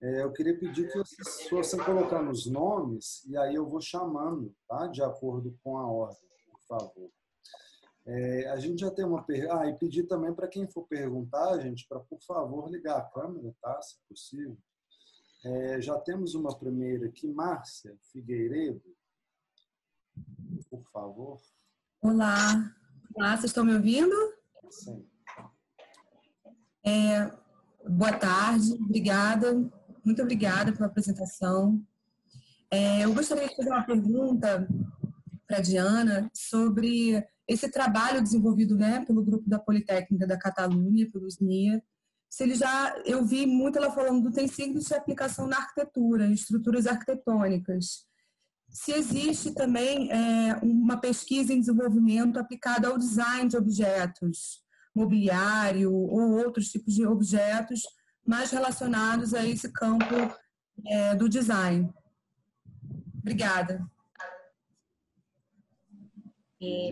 [0.04, 4.54] É, eu queria pedir que vocês fossem colocando os nomes e aí eu vou chamando,
[4.68, 4.86] tá?
[4.86, 7.10] De acordo com a ordem, por favor.
[8.04, 9.58] É, a gente já tem uma pergunta.
[9.58, 13.56] Ah, e pedir também para quem for perguntar, gente, para por favor ligar a câmera,
[13.62, 13.80] tá?
[13.80, 14.58] Se possível.
[15.42, 18.82] É, já temos uma primeira aqui, Márcia Figueiredo.
[20.68, 21.40] Por favor.
[22.02, 22.76] Olá.
[23.14, 24.14] Olá, vocês estão me ouvindo?
[24.68, 25.08] Sim.
[26.84, 27.32] É,
[27.88, 29.72] boa tarde, obrigada
[30.04, 31.82] muito obrigada pela apresentação.
[32.70, 34.68] É, eu gostaria de fazer uma pergunta
[35.46, 41.28] para a Diana sobre esse trabalho desenvolvido né, pelo grupo da Politécnica da Catalunha, pelo
[41.28, 41.82] SNIA.
[42.28, 46.26] Se ele já, eu vi muito ela falando do tem sido de aplicação na arquitetura,
[46.26, 48.06] em estruturas arquitetônicas.
[48.70, 56.38] Se existe também é, uma pesquisa em desenvolvimento aplicada ao design de objetos, mobiliário ou
[56.38, 57.82] outros tipos de objetos,
[58.26, 60.14] mais relacionados a esse campo
[60.86, 61.92] é, do design.
[63.18, 63.86] Obrigada.
[66.60, 66.90] Eh,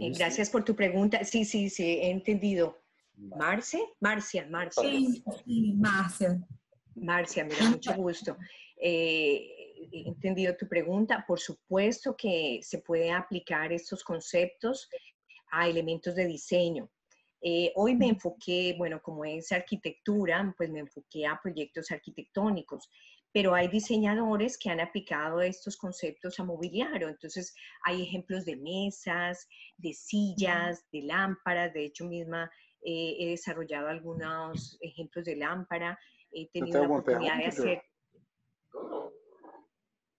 [0.00, 1.22] eh, gracias por tu pregunta.
[1.24, 2.76] Sí, sí, sí, he entendido.
[3.16, 4.82] Marce, Marcia, Marcia.
[4.82, 6.40] Sí, sí, Marcia.
[6.94, 8.36] Marcia, me da mucho gusto.
[8.76, 11.24] Eh, he entendido tu pregunta.
[11.26, 14.88] Por supuesto que se puede aplicar estos conceptos
[15.52, 16.90] a elementos de diseño.
[17.42, 22.90] Eh, hoy me enfoqué, bueno, como es arquitectura, pues me enfoqué a proyectos arquitectónicos,
[23.32, 27.08] pero hay diseñadores que han aplicado estos conceptos a mobiliario.
[27.08, 31.72] Entonces, hay ejemplos de mesas, de sillas, de lámparas.
[31.72, 32.50] De hecho, misma
[32.82, 35.98] eh, he desarrollado algunos ejemplos de lámpara.
[36.32, 37.82] He tenido la oportunidad de hacer...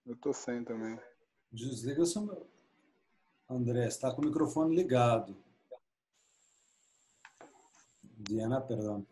[0.04, 1.00] Eu estou sem também.
[1.52, 2.50] Desliga seu...
[3.48, 5.38] André, está com o microfone ligado.
[8.32, 9.08] Diana, perdón.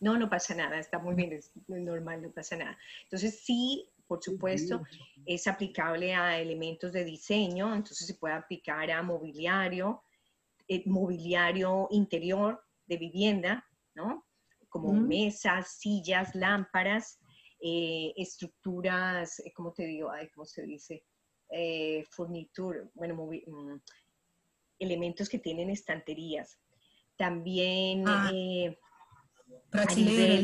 [0.00, 2.76] No, no pasa nada, está muy bien, es normal, no pasa nada.
[3.04, 4.82] Entonces sí, por supuesto,
[5.24, 10.02] es aplicable a elementos de diseño, entonces se puede aplicar a mobiliario,
[10.68, 14.24] eh, mobiliario interior de vivienda, ¿no?
[14.68, 17.18] Como mesas, sillas, lámparas,
[17.60, 20.10] eh, estructuras, eh, ¿cómo te digo?
[20.10, 21.04] Ay, ¿Cómo se dice?
[22.10, 23.76] furnitura, bueno, mm,
[24.80, 26.58] elementos que tienen estanterías
[27.16, 28.78] También Ah, eh,
[29.48, 30.40] a Prateleira.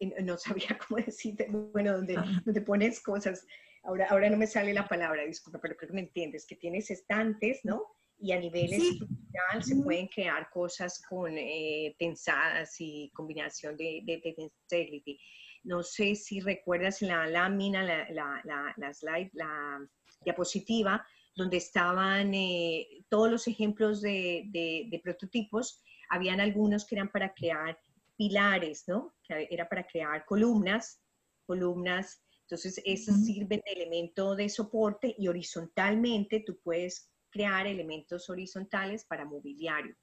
[0.00, 2.42] nivel, no sabía cómo decirte, bueno, donde, Ah.
[2.44, 3.46] donde pones cosas,
[3.82, 6.90] ahora, ahora no me sale la palabra, disculpa, pero creo que me entiendes, que tienes
[6.90, 7.82] estantes, ¿no?
[8.18, 8.90] Y a nivel Sí.
[8.92, 15.18] estructural se pueden crear cosas con eh, tensadas y combinación de, de.
[15.62, 19.78] No sé si recuerdas la lámina, la, la, la, la slide, la
[20.24, 25.82] diapositiva, donde estaban eh, todos los ejemplos de, de, de prototipos.
[26.08, 27.78] Habían algunos que eran para crear
[28.16, 29.14] pilares, ¿no?
[29.22, 31.02] Que era para crear columnas,
[31.46, 32.22] columnas.
[32.42, 33.24] Entonces, esos Ujú.
[33.24, 39.94] sirven de elemento de soporte y horizontalmente tú puedes crear elementos horizontales para mobiliario.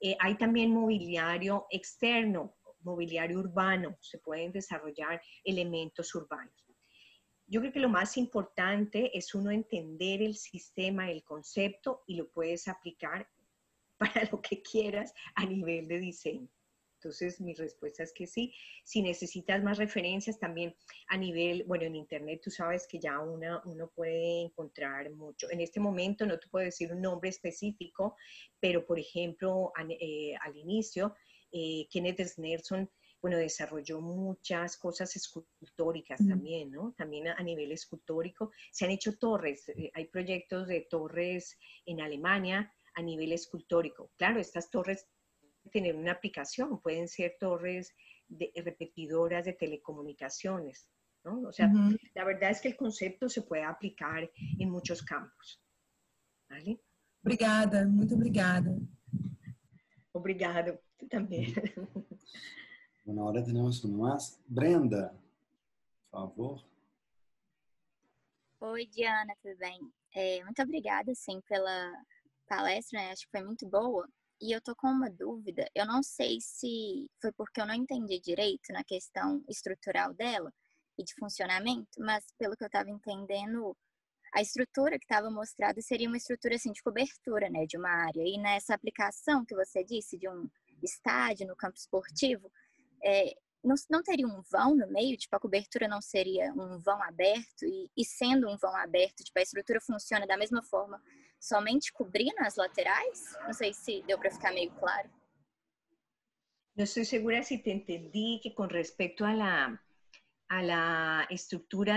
[0.00, 6.67] Eh, hay también mobiliario externo, mobiliario urbano, se pueden desarrollar elementos urbanos.
[7.50, 12.30] Yo creo que lo más importante es uno entender el sistema, el concepto y lo
[12.30, 13.28] puedes aplicar
[13.98, 16.48] para lo que quieras a nivel de diseño.
[17.00, 18.52] Entonces, mi respuesta es que sí.
[18.84, 20.74] Si necesitas más referencias también
[21.08, 25.48] a nivel, bueno, en Internet tú sabes que ya una, uno puede encontrar mucho.
[25.50, 28.16] En este momento no te puedo decir un nombre específico,
[28.60, 31.14] pero por ejemplo, an- eh, al inicio,
[31.52, 32.90] eh, Kenneth Snerson,
[33.20, 36.94] bueno, desarrolló muchas cosas escultóricas también, ¿no?
[36.96, 38.52] También a, a nivel escultórico.
[38.70, 44.12] Se han hecho torres, eh, hay proyectos de torres en Alemania a nivel escultórico.
[44.16, 45.08] Claro, estas torres
[45.70, 47.94] tener una aplicación, pueden ser torres
[48.28, 50.88] de, repetidoras de telecomunicaciones,
[51.24, 51.42] ¿no?
[51.42, 51.70] O sea,
[52.14, 55.62] la verdad es que el concepto se puede aplicar en muchos campos.
[56.48, 56.80] ¿Vale?
[57.22, 58.74] Obrigada, muito obrigada.
[60.12, 61.52] Obrigado, tú también.
[63.08, 64.38] Bueno, ahora tenemos uno más.
[64.46, 65.18] Brenda,
[66.10, 66.60] por favor.
[68.60, 69.80] Oi, Diana, tudo bem?
[70.14, 71.90] É, muito obrigada, sim, pela
[72.46, 73.12] palestra, né?
[73.12, 74.06] acho que foi muito boa.
[74.42, 78.20] E eu tô com uma dúvida, eu não sei se foi porque eu não entendi
[78.20, 80.52] direito na questão estrutural dela
[80.98, 83.74] e de funcionamento, mas pelo que eu estava entendendo,
[84.34, 88.22] a estrutura que estava mostrada seria uma estrutura assim de cobertura, né, de uma área.
[88.22, 90.46] E nessa aplicação que você disse de um
[90.82, 92.52] estádio no campo esportivo,
[93.02, 95.16] é, não, não teria um vão no meio?
[95.16, 97.64] Tipo, a cobertura não seria um vão aberto?
[97.64, 101.02] E, e sendo um vão aberto, tipo, a estrutura funciona da mesma forma,
[101.40, 103.34] somente cobrindo as laterais?
[103.42, 105.10] Não sei se deu para ficar meio claro.
[106.76, 109.84] No estoy segura si te entendí que con respecto a la,
[110.48, 111.28] a la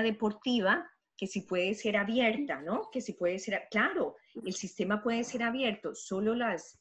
[0.01, 2.89] deportiva, que si puede ser abierta, ¿no?
[2.89, 6.79] Que si puede ser, claro, el sistema puede ser abierto, solo las,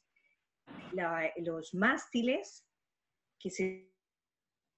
[0.93, 2.65] la- los mástiles
[3.37, 3.90] que se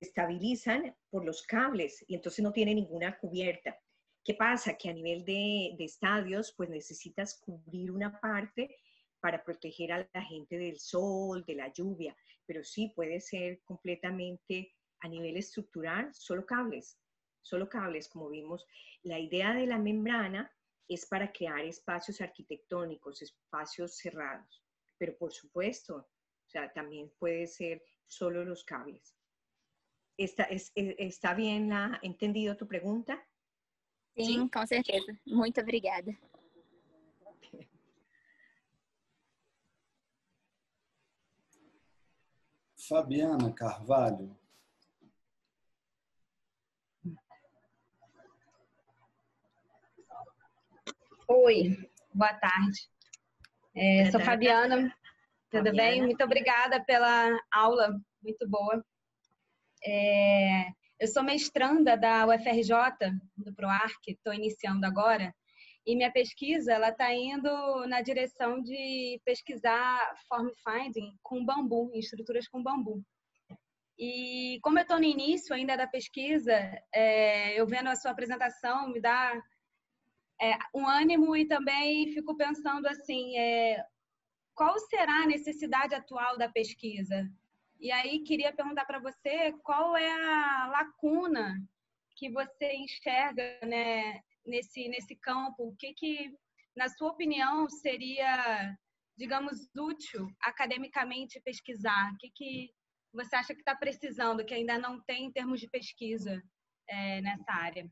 [0.04, 3.78] estabilizan por los cables y entonces no tiene ninguna cubierta.
[4.24, 4.78] ¿Qué pasa?
[4.78, 8.78] Que a nivel de, estadios, pues necesitas cubrir una parte
[9.20, 14.74] para proteger a la gente del sol, de la lluvia, pero sí puede ser completamente
[15.02, 16.98] a nivel estructural, solo cables,
[17.42, 18.66] solo cables, como vimos.
[19.02, 20.50] La idea de la membrana
[20.88, 24.64] es para crear espacios arquitectónicos, espacios cerrados,
[24.98, 29.16] pero por supuesto, o sea, también puede ser solo los cables.
[30.18, 33.20] ¿Está, es- es- ¿está bien la, entendido tu pregunta?
[34.16, 35.12] Sim, com certeza.
[35.26, 36.12] Muito obrigada.
[42.88, 44.38] Fabiana Carvalho.
[51.28, 52.90] Oi, boa tarde.
[53.76, 54.20] É, sou.
[54.22, 54.96] Fabiana,
[55.50, 55.74] tudo bem?
[55.74, 56.04] Fabiana.
[56.06, 58.84] Muito obrigada pela aula, muito boa.
[59.86, 60.68] É,
[61.00, 62.72] eu sou mestranda da UFRJ,
[63.36, 65.34] do PROARC, estou iniciando agora,
[65.86, 72.00] e minha pesquisa ela está indo na direção de pesquisar form finding com bambu, em
[72.00, 73.04] estruturas com bambu.
[74.00, 76.54] E como eu estou no início ainda da pesquisa,
[76.94, 79.34] é, eu vendo a sua apresentação me dá
[80.42, 83.84] é, um ânimo e também fico pensando assim, é,
[84.56, 87.30] qual será a necessidade atual da pesquisa?
[87.80, 91.56] E aí queria perguntar para você qual é a lacuna
[92.16, 96.32] que você enxerga né, nesse, nesse campo, o que, que,
[96.76, 98.78] na sua opinião, seria,
[99.18, 102.14] digamos, útil academicamente pesquisar?
[102.14, 102.70] O que, que
[103.14, 106.42] você acha que está precisando, que ainda não tem em termos de pesquisa
[106.88, 107.90] é, nessa área?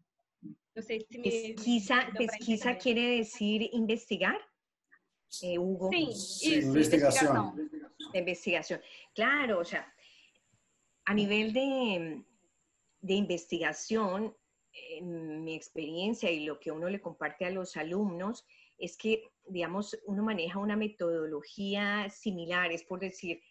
[0.76, 1.24] Não sei se me.
[1.30, 4.40] Pesquisa, pesquisa quiere decir investigar,
[5.42, 5.90] eh, Hugo.
[6.14, 6.62] Sí,
[8.14, 8.82] de investigación.
[9.14, 9.94] Claro, o sea,
[11.06, 12.24] a nivel de,
[13.02, 14.36] de investigación,
[14.74, 18.46] en mi experiencia y lo que uno le comparte a los alumnos
[18.78, 23.42] es que, digamos, uno maneja una metodología similar, es por decir,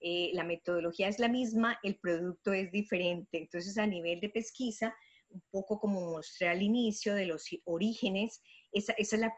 [0.00, 3.38] eh, la metodología es la misma, el producto es diferente.
[3.38, 4.94] Entonces, a nivel de pesquisa,
[5.28, 9.36] un poco como mostré al inicio de los orígenes, esa, esa es la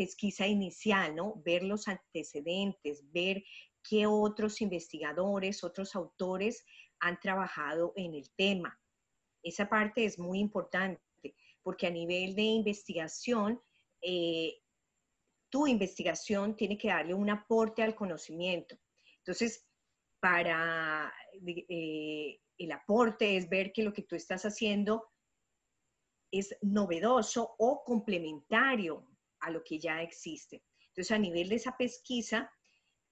[0.00, 1.34] pesquisa inicial, ¿no?
[1.44, 3.44] Ver los antecedentes, ver
[3.86, 6.64] qué otros investigadores, otros autores
[7.00, 8.80] han trabajado en el tema.
[9.42, 11.02] Esa parte es muy importante
[11.62, 13.60] porque a nivel de investigación,
[14.00, 14.62] eh,
[15.50, 18.78] tu investigación tiene que darle un aporte al conocimiento.
[19.18, 19.66] Entonces,
[20.18, 21.12] para
[21.46, 25.10] eh, el aporte es ver que lo que tú estás haciendo
[26.32, 29.09] es novedoso o complementario
[29.40, 30.62] a lo que ya existe.
[30.88, 32.50] Entonces, a nivel de esa pesquisa,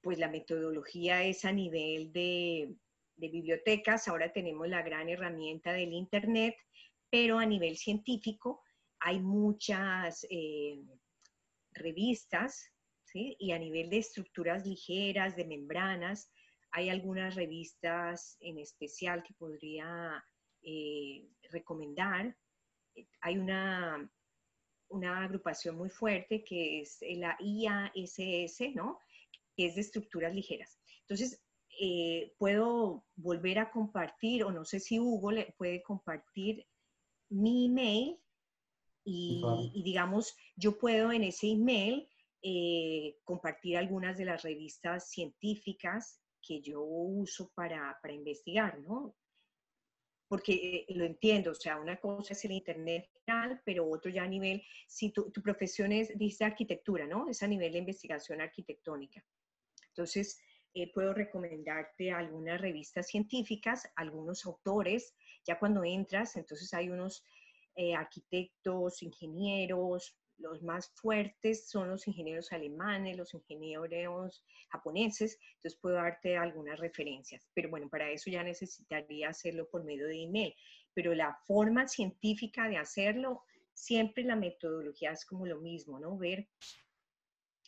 [0.03, 2.75] pues la metodología es a nivel de,
[3.17, 4.07] bibliotecas.
[4.07, 6.55] Ahora tenemos la gran herramienta del Internet,
[7.11, 8.63] pero a nivel científico
[9.01, 10.81] hay muchas eh,
[11.73, 12.73] revistas,
[13.15, 16.31] y a nivel de estructuras ligeras, de membranas,
[16.71, 20.23] hay algunas revistas en especial que podría
[20.63, 22.37] eh, recomendar.
[23.23, 24.11] Hay una,
[24.89, 28.99] una agrupación muy fuerte que es la IASS, ¿no?
[29.57, 30.79] que es de estructuras ligeras.
[31.01, 31.43] Entonces,
[31.81, 36.67] eh, puedo volver a compartir, o no sé si Hugo le puede compartir
[37.29, 38.19] mi email
[39.05, 39.43] y,
[39.83, 42.09] digamos, yo puedo en ese email
[42.43, 49.15] eh, compartir algunas de las revistas científicas que yo uso para, para investigar, ¿no?
[50.29, 53.09] Porque eh, lo entiendo, o sea, una cosa es el Internet
[53.65, 57.29] pero otro ya a nivel, si tu, tu profesión es, dice arquitectura, ¿no?
[57.29, 59.23] Es a nivel de investigación arquitectónica.
[59.89, 60.41] Entonces,
[60.75, 65.15] eh, puedo recomendarte algunas revistas científicas, algunos autores.
[65.45, 67.25] Ya cuando entras, entonces hay unos
[67.75, 75.97] eh, arquitectos, ingenieros, los más fuertes son los ingenieros alemanes, los ingenieros japoneses, entonces puedo
[75.97, 77.49] darte algunas referencias.
[77.55, 80.55] Pero bueno, para eso ya necesitaría hacerlo por medio de email.
[80.95, 86.17] Pero la forma científica de hacerlo, siempre la metodología es como lo mismo, ¿no?
[86.17, 86.49] Ver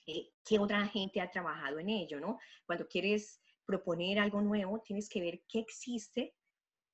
[0.06, 2.38] eh, qué otra gente ha trabajado en ello, ¿no?
[2.66, 6.34] Cuando quieres proponer algo nuevo, tienes que ver qué existe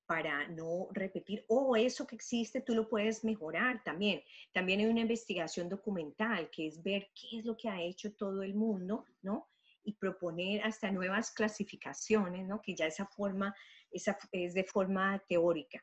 [0.06, 4.22] para no repetir, o eso que existe tú lo puedes mejorar también.
[4.52, 8.42] También hay una investigación documental, que es ver qué es lo que ha hecho todo
[8.42, 9.48] el mundo, ¿no?
[9.82, 12.62] Y proponer hasta nuevas clasificaciones, ¿no?
[12.62, 13.54] Que ya esa forma
[13.90, 15.82] esa es de forma teórica.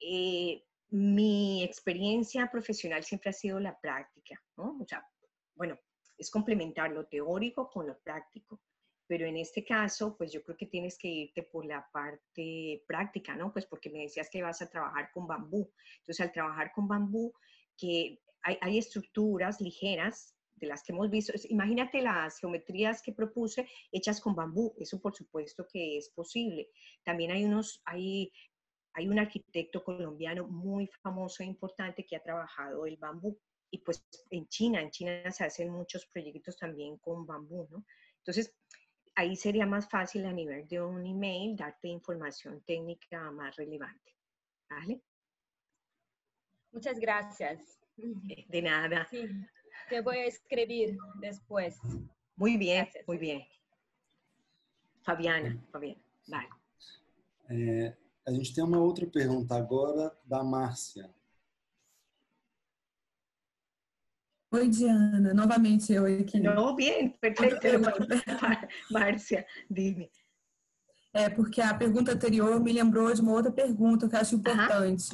[0.00, 4.78] Eh, mi experiencia profesional siempre ha sido la práctica, ¿no?
[4.80, 5.06] O sea,
[5.54, 5.78] bueno,
[6.16, 8.60] es complementar lo teórico con lo práctico.
[9.08, 13.34] Pero en este caso, pues yo creo que tienes que irte por la parte práctica,
[13.34, 13.52] ¿no?
[13.52, 15.72] Pues porque me decías que vas a trabajar con bambú.
[16.00, 17.32] Entonces, al trabajar con bambú,
[17.76, 21.32] que hay, estructuras ligeras de las que hemos visto.
[21.48, 24.74] Imagínate las geometrías que propuse hechas con bambú.
[24.78, 26.68] Eso por supuesto que es posible.
[27.04, 28.32] También hay unos, hay,
[28.94, 33.38] hay un arquitecto colombiano muy famoso e importante que ha trabajado el bambú
[33.70, 37.84] y pues en China, en China se hacen muchos proyectos también con bambú, ¿no?
[38.18, 38.56] Entonces,
[39.18, 44.14] ahí sería más fácil a nivel de un email darte información técnica más relevante,
[44.70, 45.02] ¿vale?
[46.70, 47.80] Muchas gracias.
[47.96, 49.08] De nada.
[49.10, 49.28] Sí,
[49.88, 51.80] te voy a escribir después.
[52.36, 53.42] Muy bien, muy bien.
[55.02, 56.48] Fabiana, Fabiana, vale.
[57.50, 61.12] É, a gente tem uma outra pergunta agora da Márcia.
[64.50, 65.34] Oi, Diana.
[65.34, 66.40] Novamente eu aqui.
[66.40, 67.58] Não, bem, perfeito.
[68.90, 70.10] Márcia, dime.
[71.12, 75.08] É, porque a pergunta anterior me lembrou de uma outra pergunta que eu acho importante.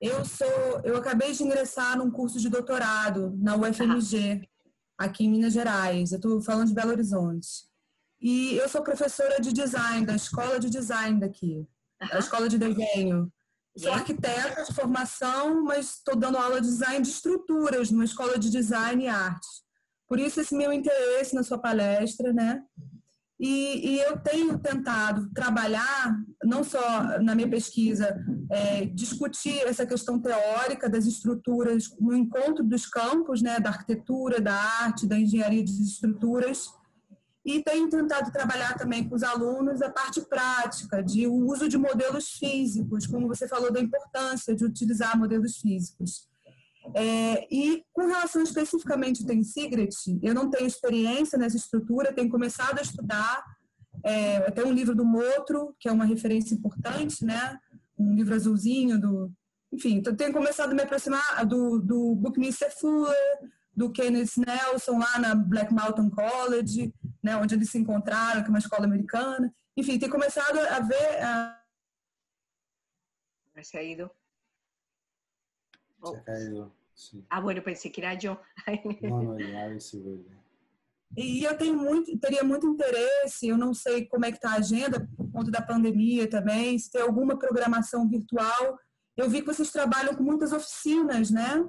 [0.00, 4.48] Eu sou, eu acabei de ingressar num curso de doutorado na UFMG,
[4.96, 6.12] aqui em Minas Gerais.
[6.12, 7.48] Eu estou falando de Belo Horizonte.
[8.20, 11.66] E eu sou professora de design, da escola de design daqui,
[12.10, 13.32] da escola de desenho.
[13.76, 18.50] Sou arquiteta de formação, mas estou dando aula de design de estruturas numa escola de
[18.50, 19.46] design e arte.
[20.08, 22.62] Por isso esse meu interesse na sua palestra, né?
[23.38, 26.14] E, e eu tenho tentado trabalhar,
[26.44, 32.84] não só na minha pesquisa, é, discutir essa questão teórica das estruturas no encontro dos
[32.84, 36.68] campos, né, da arquitetura, da arte, da engenharia de estruturas,
[37.44, 41.78] e tenho tentado trabalhar também com os alunos a parte prática, de o uso de
[41.78, 46.28] modelos físicos, como você falou da importância de utilizar modelos físicos.
[46.94, 49.90] É, e com relação especificamente ao Tem Secret,
[50.22, 53.44] eu não tenho experiência nessa estrutura, tenho começado a estudar,
[54.04, 57.58] é, até um livro do Motro, que é uma referência importante, né?
[57.98, 59.30] um livro azulzinho do...
[59.72, 63.14] Enfim, então tenho começado a me aproximar do, do Buckminster Fuller,
[63.74, 68.50] do Kenneth Nelson lá na Black Mountain College, né, onde eles se encontraram, que é
[68.50, 69.54] uma escola americana.
[69.76, 71.22] Enfim, tem começado a ver...
[71.22, 71.60] A...
[73.62, 74.10] Se ha ido.
[76.02, 76.14] Oh.
[76.14, 77.24] Se ha sí.
[77.28, 80.40] Ah, bueno, pensé que era ya se vuelve.
[81.16, 84.58] E eu tenho muito, teria muito interesse, eu não sei como é que está a
[84.58, 88.78] agenda, por conta da pandemia também, se tem alguma programação virtual.
[89.16, 91.68] Eu vi que vocês trabalham com muitas oficinas, né?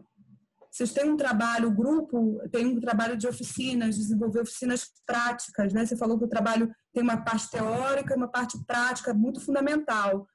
[0.71, 5.85] Vocês têm um trabalho, o grupo tem um trabalho de oficinas, desenvolver oficinas práticas, né?
[5.85, 10.25] Você falou que o trabalho tem uma parte teórica e uma parte prática muito fundamental.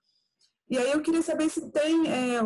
[0.69, 2.41] E aí eu queria saber se tem, é,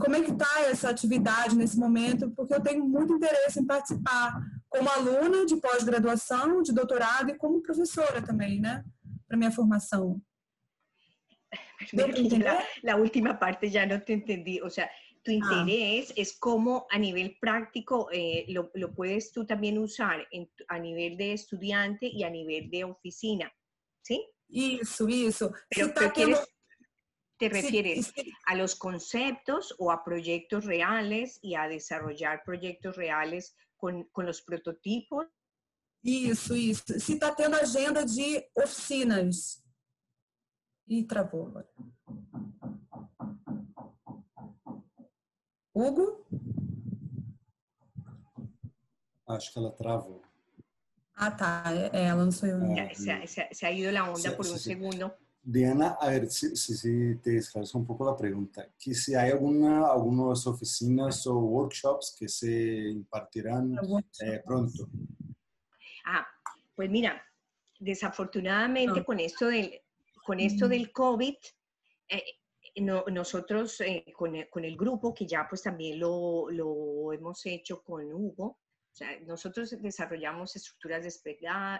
[0.00, 4.40] como é que está essa atividade nesse momento, porque eu tenho muito interesse em participar
[4.68, 8.82] como aluna de pós-graduação, de doutorado e como professora também, né,
[9.28, 10.20] para minha formação.
[11.92, 14.88] La, la, última parte ya no te entendí, o sea,
[15.30, 16.14] tu interés ah.
[16.16, 21.16] es cómo a nivel práctico eh, lo, lo, puedes tú también usar en, a nivel
[21.16, 23.52] de estudiante y a nivel de oficina,
[24.02, 24.26] ¿sí?
[24.48, 25.52] Isso, isso.
[25.68, 26.48] Pero, Se pero quieres,
[27.38, 28.32] te refieres sí, sí.
[28.46, 34.42] a los conceptos o a proyectos reales y a desarrollar proyectos reales con, con los
[34.42, 35.26] prototipos?
[36.02, 36.98] Isso, isso.
[36.98, 39.62] Se está tendo agenda de oficinas.
[40.88, 41.68] Ih, travou agora.
[45.74, 46.26] Hugo?
[49.26, 50.22] Acho que ela travou.
[51.14, 51.64] Ah, tá.
[51.92, 52.62] É, ela não sou eu.
[52.76, 55.12] É, se, se, se, ha ido la onda se, por un segundo.
[55.42, 59.30] Diana, a ver si, si, si te esclarezco un poco la pregunta, que si hay
[59.30, 63.76] alguna, algunas oficinas o workshops que se impartirán
[64.20, 64.88] eh, pronto.
[66.04, 66.26] Ah,
[66.74, 67.22] pues mira,
[67.78, 69.04] desafortunadamente no.
[69.04, 69.80] con esto del,
[70.24, 71.36] con esto del COVID,
[72.08, 72.22] eh,
[72.76, 77.82] no, nosotros eh, con, con, el grupo, que ya pues también lo, lo hemos hecho
[77.82, 78.58] con Hugo,
[79.26, 81.04] nosotros desarrollamos estructuras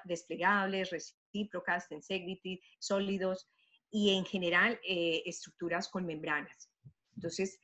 [0.05, 3.49] desplegables, recíprocas, tensegrity, sólidos
[3.91, 6.70] y en general eh, estructuras con membranas.
[7.14, 7.59] Entonces.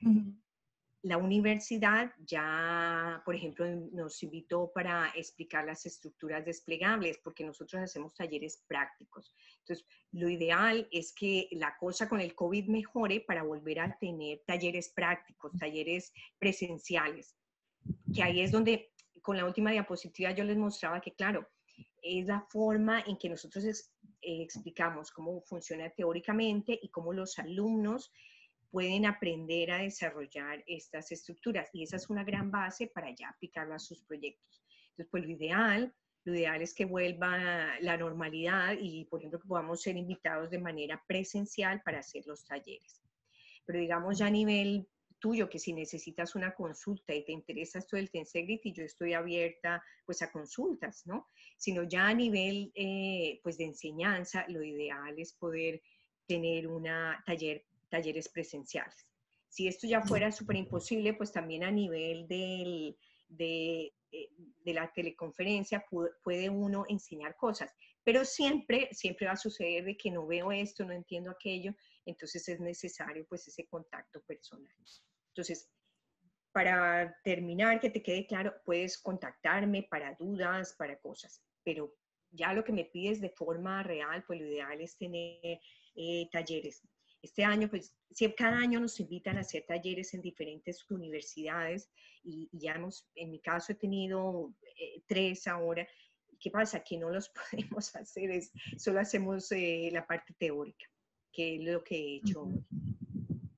[1.07, 8.13] La universidad ya, por ejemplo, nos invitó para explicar las estructuras desplegables, porque nosotros hacemos
[8.13, 9.33] talleres prácticos.
[9.61, 14.43] Entonces, lo ideal es que la cosa con el COVID mejore para volver a tener
[14.45, 17.37] talleres prácticos, talleres presenciales,
[18.13, 18.91] que ahí es donde
[19.23, 21.49] con la última diapositiva yo les mostraba que, claro,
[22.03, 23.93] es la forma en que nosotros es,
[24.23, 28.11] eh, explicamos cómo funciona teóricamente y cómo los alumnos
[28.71, 31.69] pueden aprender a desarrollar estas estructuras.
[31.73, 34.65] Y esa es una gran base para ya aplicarlo a sus proyectos.
[34.91, 35.95] Entonces, pues lo ideal,
[36.25, 40.59] lo ideal es que vuelva la normalidad y, por ejemplo, que podamos ser invitados de
[40.59, 43.03] manera presencial para hacer los talleres.
[43.65, 44.89] Pero digamos ya a nivel
[45.19, 49.83] tuyo, que si necesitas una consulta y te interesa esto del Tensegrity, yo estoy abierta
[50.05, 51.29] pues a consultas, ¿no?
[51.57, 55.83] Sino ya a nivel eh, pues de enseñanza, lo ideal es poder
[56.27, 59.07] tener una taller, talleres presenciales.
[59.49, 62.97] Si esto ya fuera súper imposible, pues también a nivel del,
[63.29, 64.29] de, eh,
[64.65, 65.85] la teleconferencia
[66.23, 67.73] puede uno enseñar cosas,
[68.05, 71.75] pero siempre, siempre va a suceder de que no veo esto, no entiendo aquello,
[72.05, 74.73] entonces es necesario pues ese contacto personal.
[75.29, 75.71] Entonces,
[76.53, 81.93] para terminar, que te quede claro, puedes contactarme para dudas, para cosas, pero
[82.31, 85.61] ya lo que me pides de forma real, pues lo ideal es tener
[85.95, 86.83] eh, talleres.
[87.27, 87.93] Este año, pues
[88.39, 91.91] cada año nos invitan a hacer talleres en diferentes universidades
[92.23, 95.85] y, y ya hemos, en mi caso he tenido eh, tres ahora.
[96.39, 96.85] ¿Qué pasa?
[96.85, 100.87] Que no los podemos hacer, es, solo hacemos eh, la parte teórica,
[101.33, 102.65] que es lo que he hecho hoy.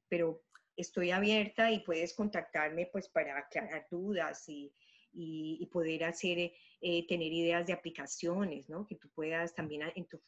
[0.09, 0.43] Pero
[0.75, 4.73] estoy abierta y puedes contactarme pues para aclarar dudas y,
[5.13, 6.39] y, y poder hacer,
[6.81, 8.87] eh, tener ideas de aplicaciones, ¿no?
[8.87, 10.19] Que tú puedas también en tu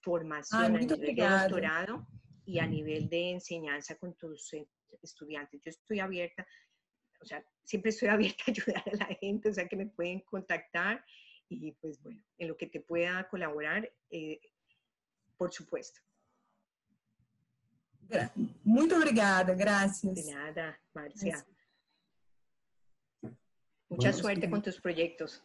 [0.00, 1.42] formación Ah, de obrigada.
[1.42, 2.08] doctorado
[2.50, 4.52] y a nivel de enseñanza con tus
[5.02, 5.62] estudiantes.
[5.64, 6.44] Yo estoy abierta,
[7.20, 10.20] o sea, siempre estoy abierta a ayudar a la gente, o sea, que me pueden
[10.20, 11.04] contactar
[11.48, 14.40] y pues bueno, en lo que te pueda colaborar, eh,
[15.36, 16.00] por supuesto.
[18.64, 20.26] Muito obrigada, De graças.
[20.26, 21.32] nada, Marcia.
[21.32, 21.46] Gracias.
[23.88, 25.42] Mucha Bueno, suerte con tus proyectos.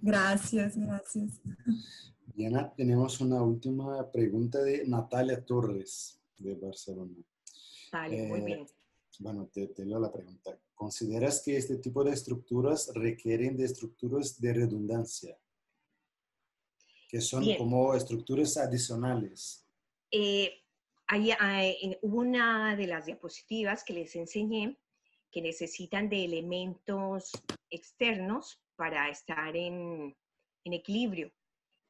[0.00, 1.40] Gracias, gracias.
[2.34, 7.14] Diana, tenemos una última pregunta de Natalia Torres, de Barcelona.
[7.92, 8.66] Vale, muy Eh, bien.
[9.18, 10.58] Bueno, te, te leo la pregunta.
[10.74, 15.38] ¿Consideras que este tipo de estructuras requieren de estructuras de redundancia?
[17.08, 17.58] Que son Bien.
[17.58, 19.66] como estructuras adicionales.
[20.10, 20.50] Eh,
[21.06, 21.30] ahí,
[21.82, 24.78] en- hubo una de las diapositivas que les enseñé
[25.30, 27.30] que necesitan de elementos
[27.70, 30.14] externos para estar en,
[30.64, 31.32] en equilibrio.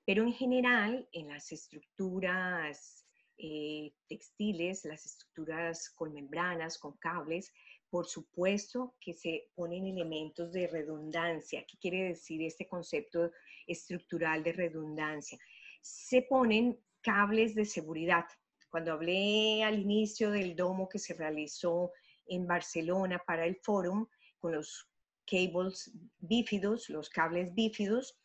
[0.05, 3.02] Pero en general, en las estructuras
[3.39, 7.53] eh, textiles, las estructuras con membranas, con cables,
[7.91, 11.65] por supuesto que se ponen elementos de redundancia.
[11.67, 13.31] ¿Qué quiere decir este concepto
[13.67, 15.39] estructural de redundancia?
[15.81, 18.25] Se ponen cables de seguridad.
[18.71, 21.93] Cuando hablé al inicio del domo que se realizó
[22.27, 24.07] en Barcelona para el fórum
[24.39, 24.89] con los
[25.27, 28.19] cables bífidos, los cables bífidos,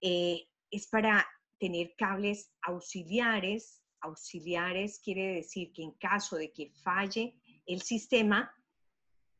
[0.00, 1.26] eh, es para
[1.58, 3.82] tener cables auxiliares.
[4.00, 7.34] Auxiliares quiere decir que en caso de que falle
[7.66, 8.52] el sistema,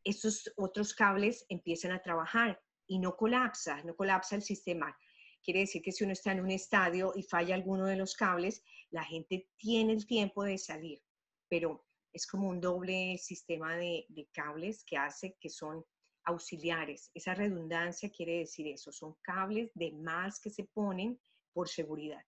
[0.05, 4.97] estos otros cables empiezan a trabajar y no colapsa, no colapsa el sistema.
[5.43, 8.63] Quiere decir que si uno está en un estadio y falla alguno de los cables,
[8.91, 11.03] la gente tiene el tiempo de salir,
[11.49, 15.85] pero es como un doble sistema de, cables que hace que son
[16.25, 17.11] auxiliares.
[17.15, 21.21] Esa redundancia quiere decir eso, son cables de más que se ponen
[21.53, 22.25] por seguridad.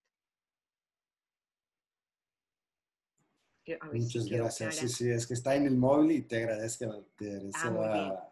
[3.92, 4.76] Muchas gracias.
[4.76, 7.04] Sí, sí, es que está en el móvil y te agradezco.
[7.16, 8.30] Te ah, la,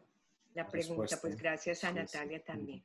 [0.55, 2.84] la, pregunta, pues gracias a Natalia también.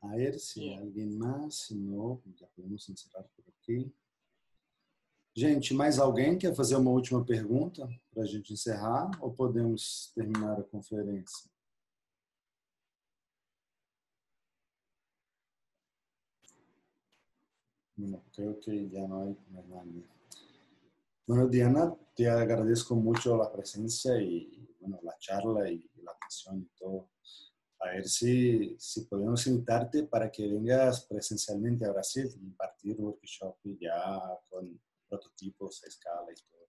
[0.00, 3.92] A ver si alguien más, si no, ya podemos encerrar por aquí.
[5.38, 10.58] Gente, mais alguém quer fazer uma última pergunta para a gente encerrar ou podemos terminar
[10.58, 11.48] a conferência?
[17.96, 20.17] No, creo que ya no hay más nadie.
[21.28, 26.70] Bueno, Diana, te agradezco mucho la presencia y bueno, la charla y la atención y
[26.74, 27.10] todo.
[27.80, 33.58] A ver si, si podemos invitarte para que vengas presencialmente a Brasil y impartir workshop
[33.78, 34.18] ya
[34.48, 36.66] con prototipos a escala y todo.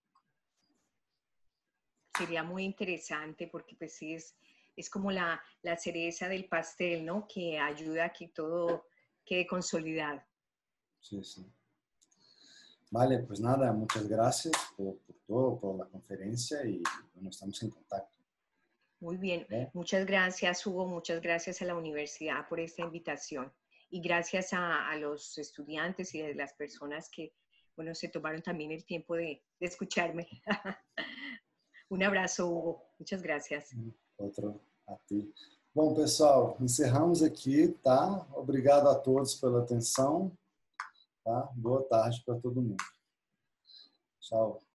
[2.17, 4.35] Sería muy interesante porque pues sí es,
[4.75, 7.25] es como la, la cereza del pastel, ¿no?
[7.33, 8.87] Que ayuda a que todo
[9.23, 10.21] quede consolidado.
[10.99, 11.49] Sí, sí.
[12.91, 16.81] Vale, pues nada, muchas gracias por, por todo, por la conferencia y
[17.13, 18.17] bueno, estamos en contacto.
[18.99, 19.69] Muy bien, ¿Eh?
[19.73, 23.53] muchas gracias Hugo, muchas gracias a la universidad por esta invitación
[23.89, 27.33] y gracias a, a los estudiantes y a las personas que
[27.79, 30.27] bueno, se tomaron también el tiempo de, de escucharme.
[31.89, 32.83] Un abraço, Hugo.
[32.99, 33.69] Muchas gracias.
[34.17, 35.33] Outro a ti.
[35.73, 38.27] Bom, pessoal, encerramos aqui, tá?
[38.35, 40.37] Obrigado a todos pela atenção,
[41.29, 41.47] tá?
[41.55, 42.83] Boa tarde para todo mundo.
[44.19, 44.68] Tchau.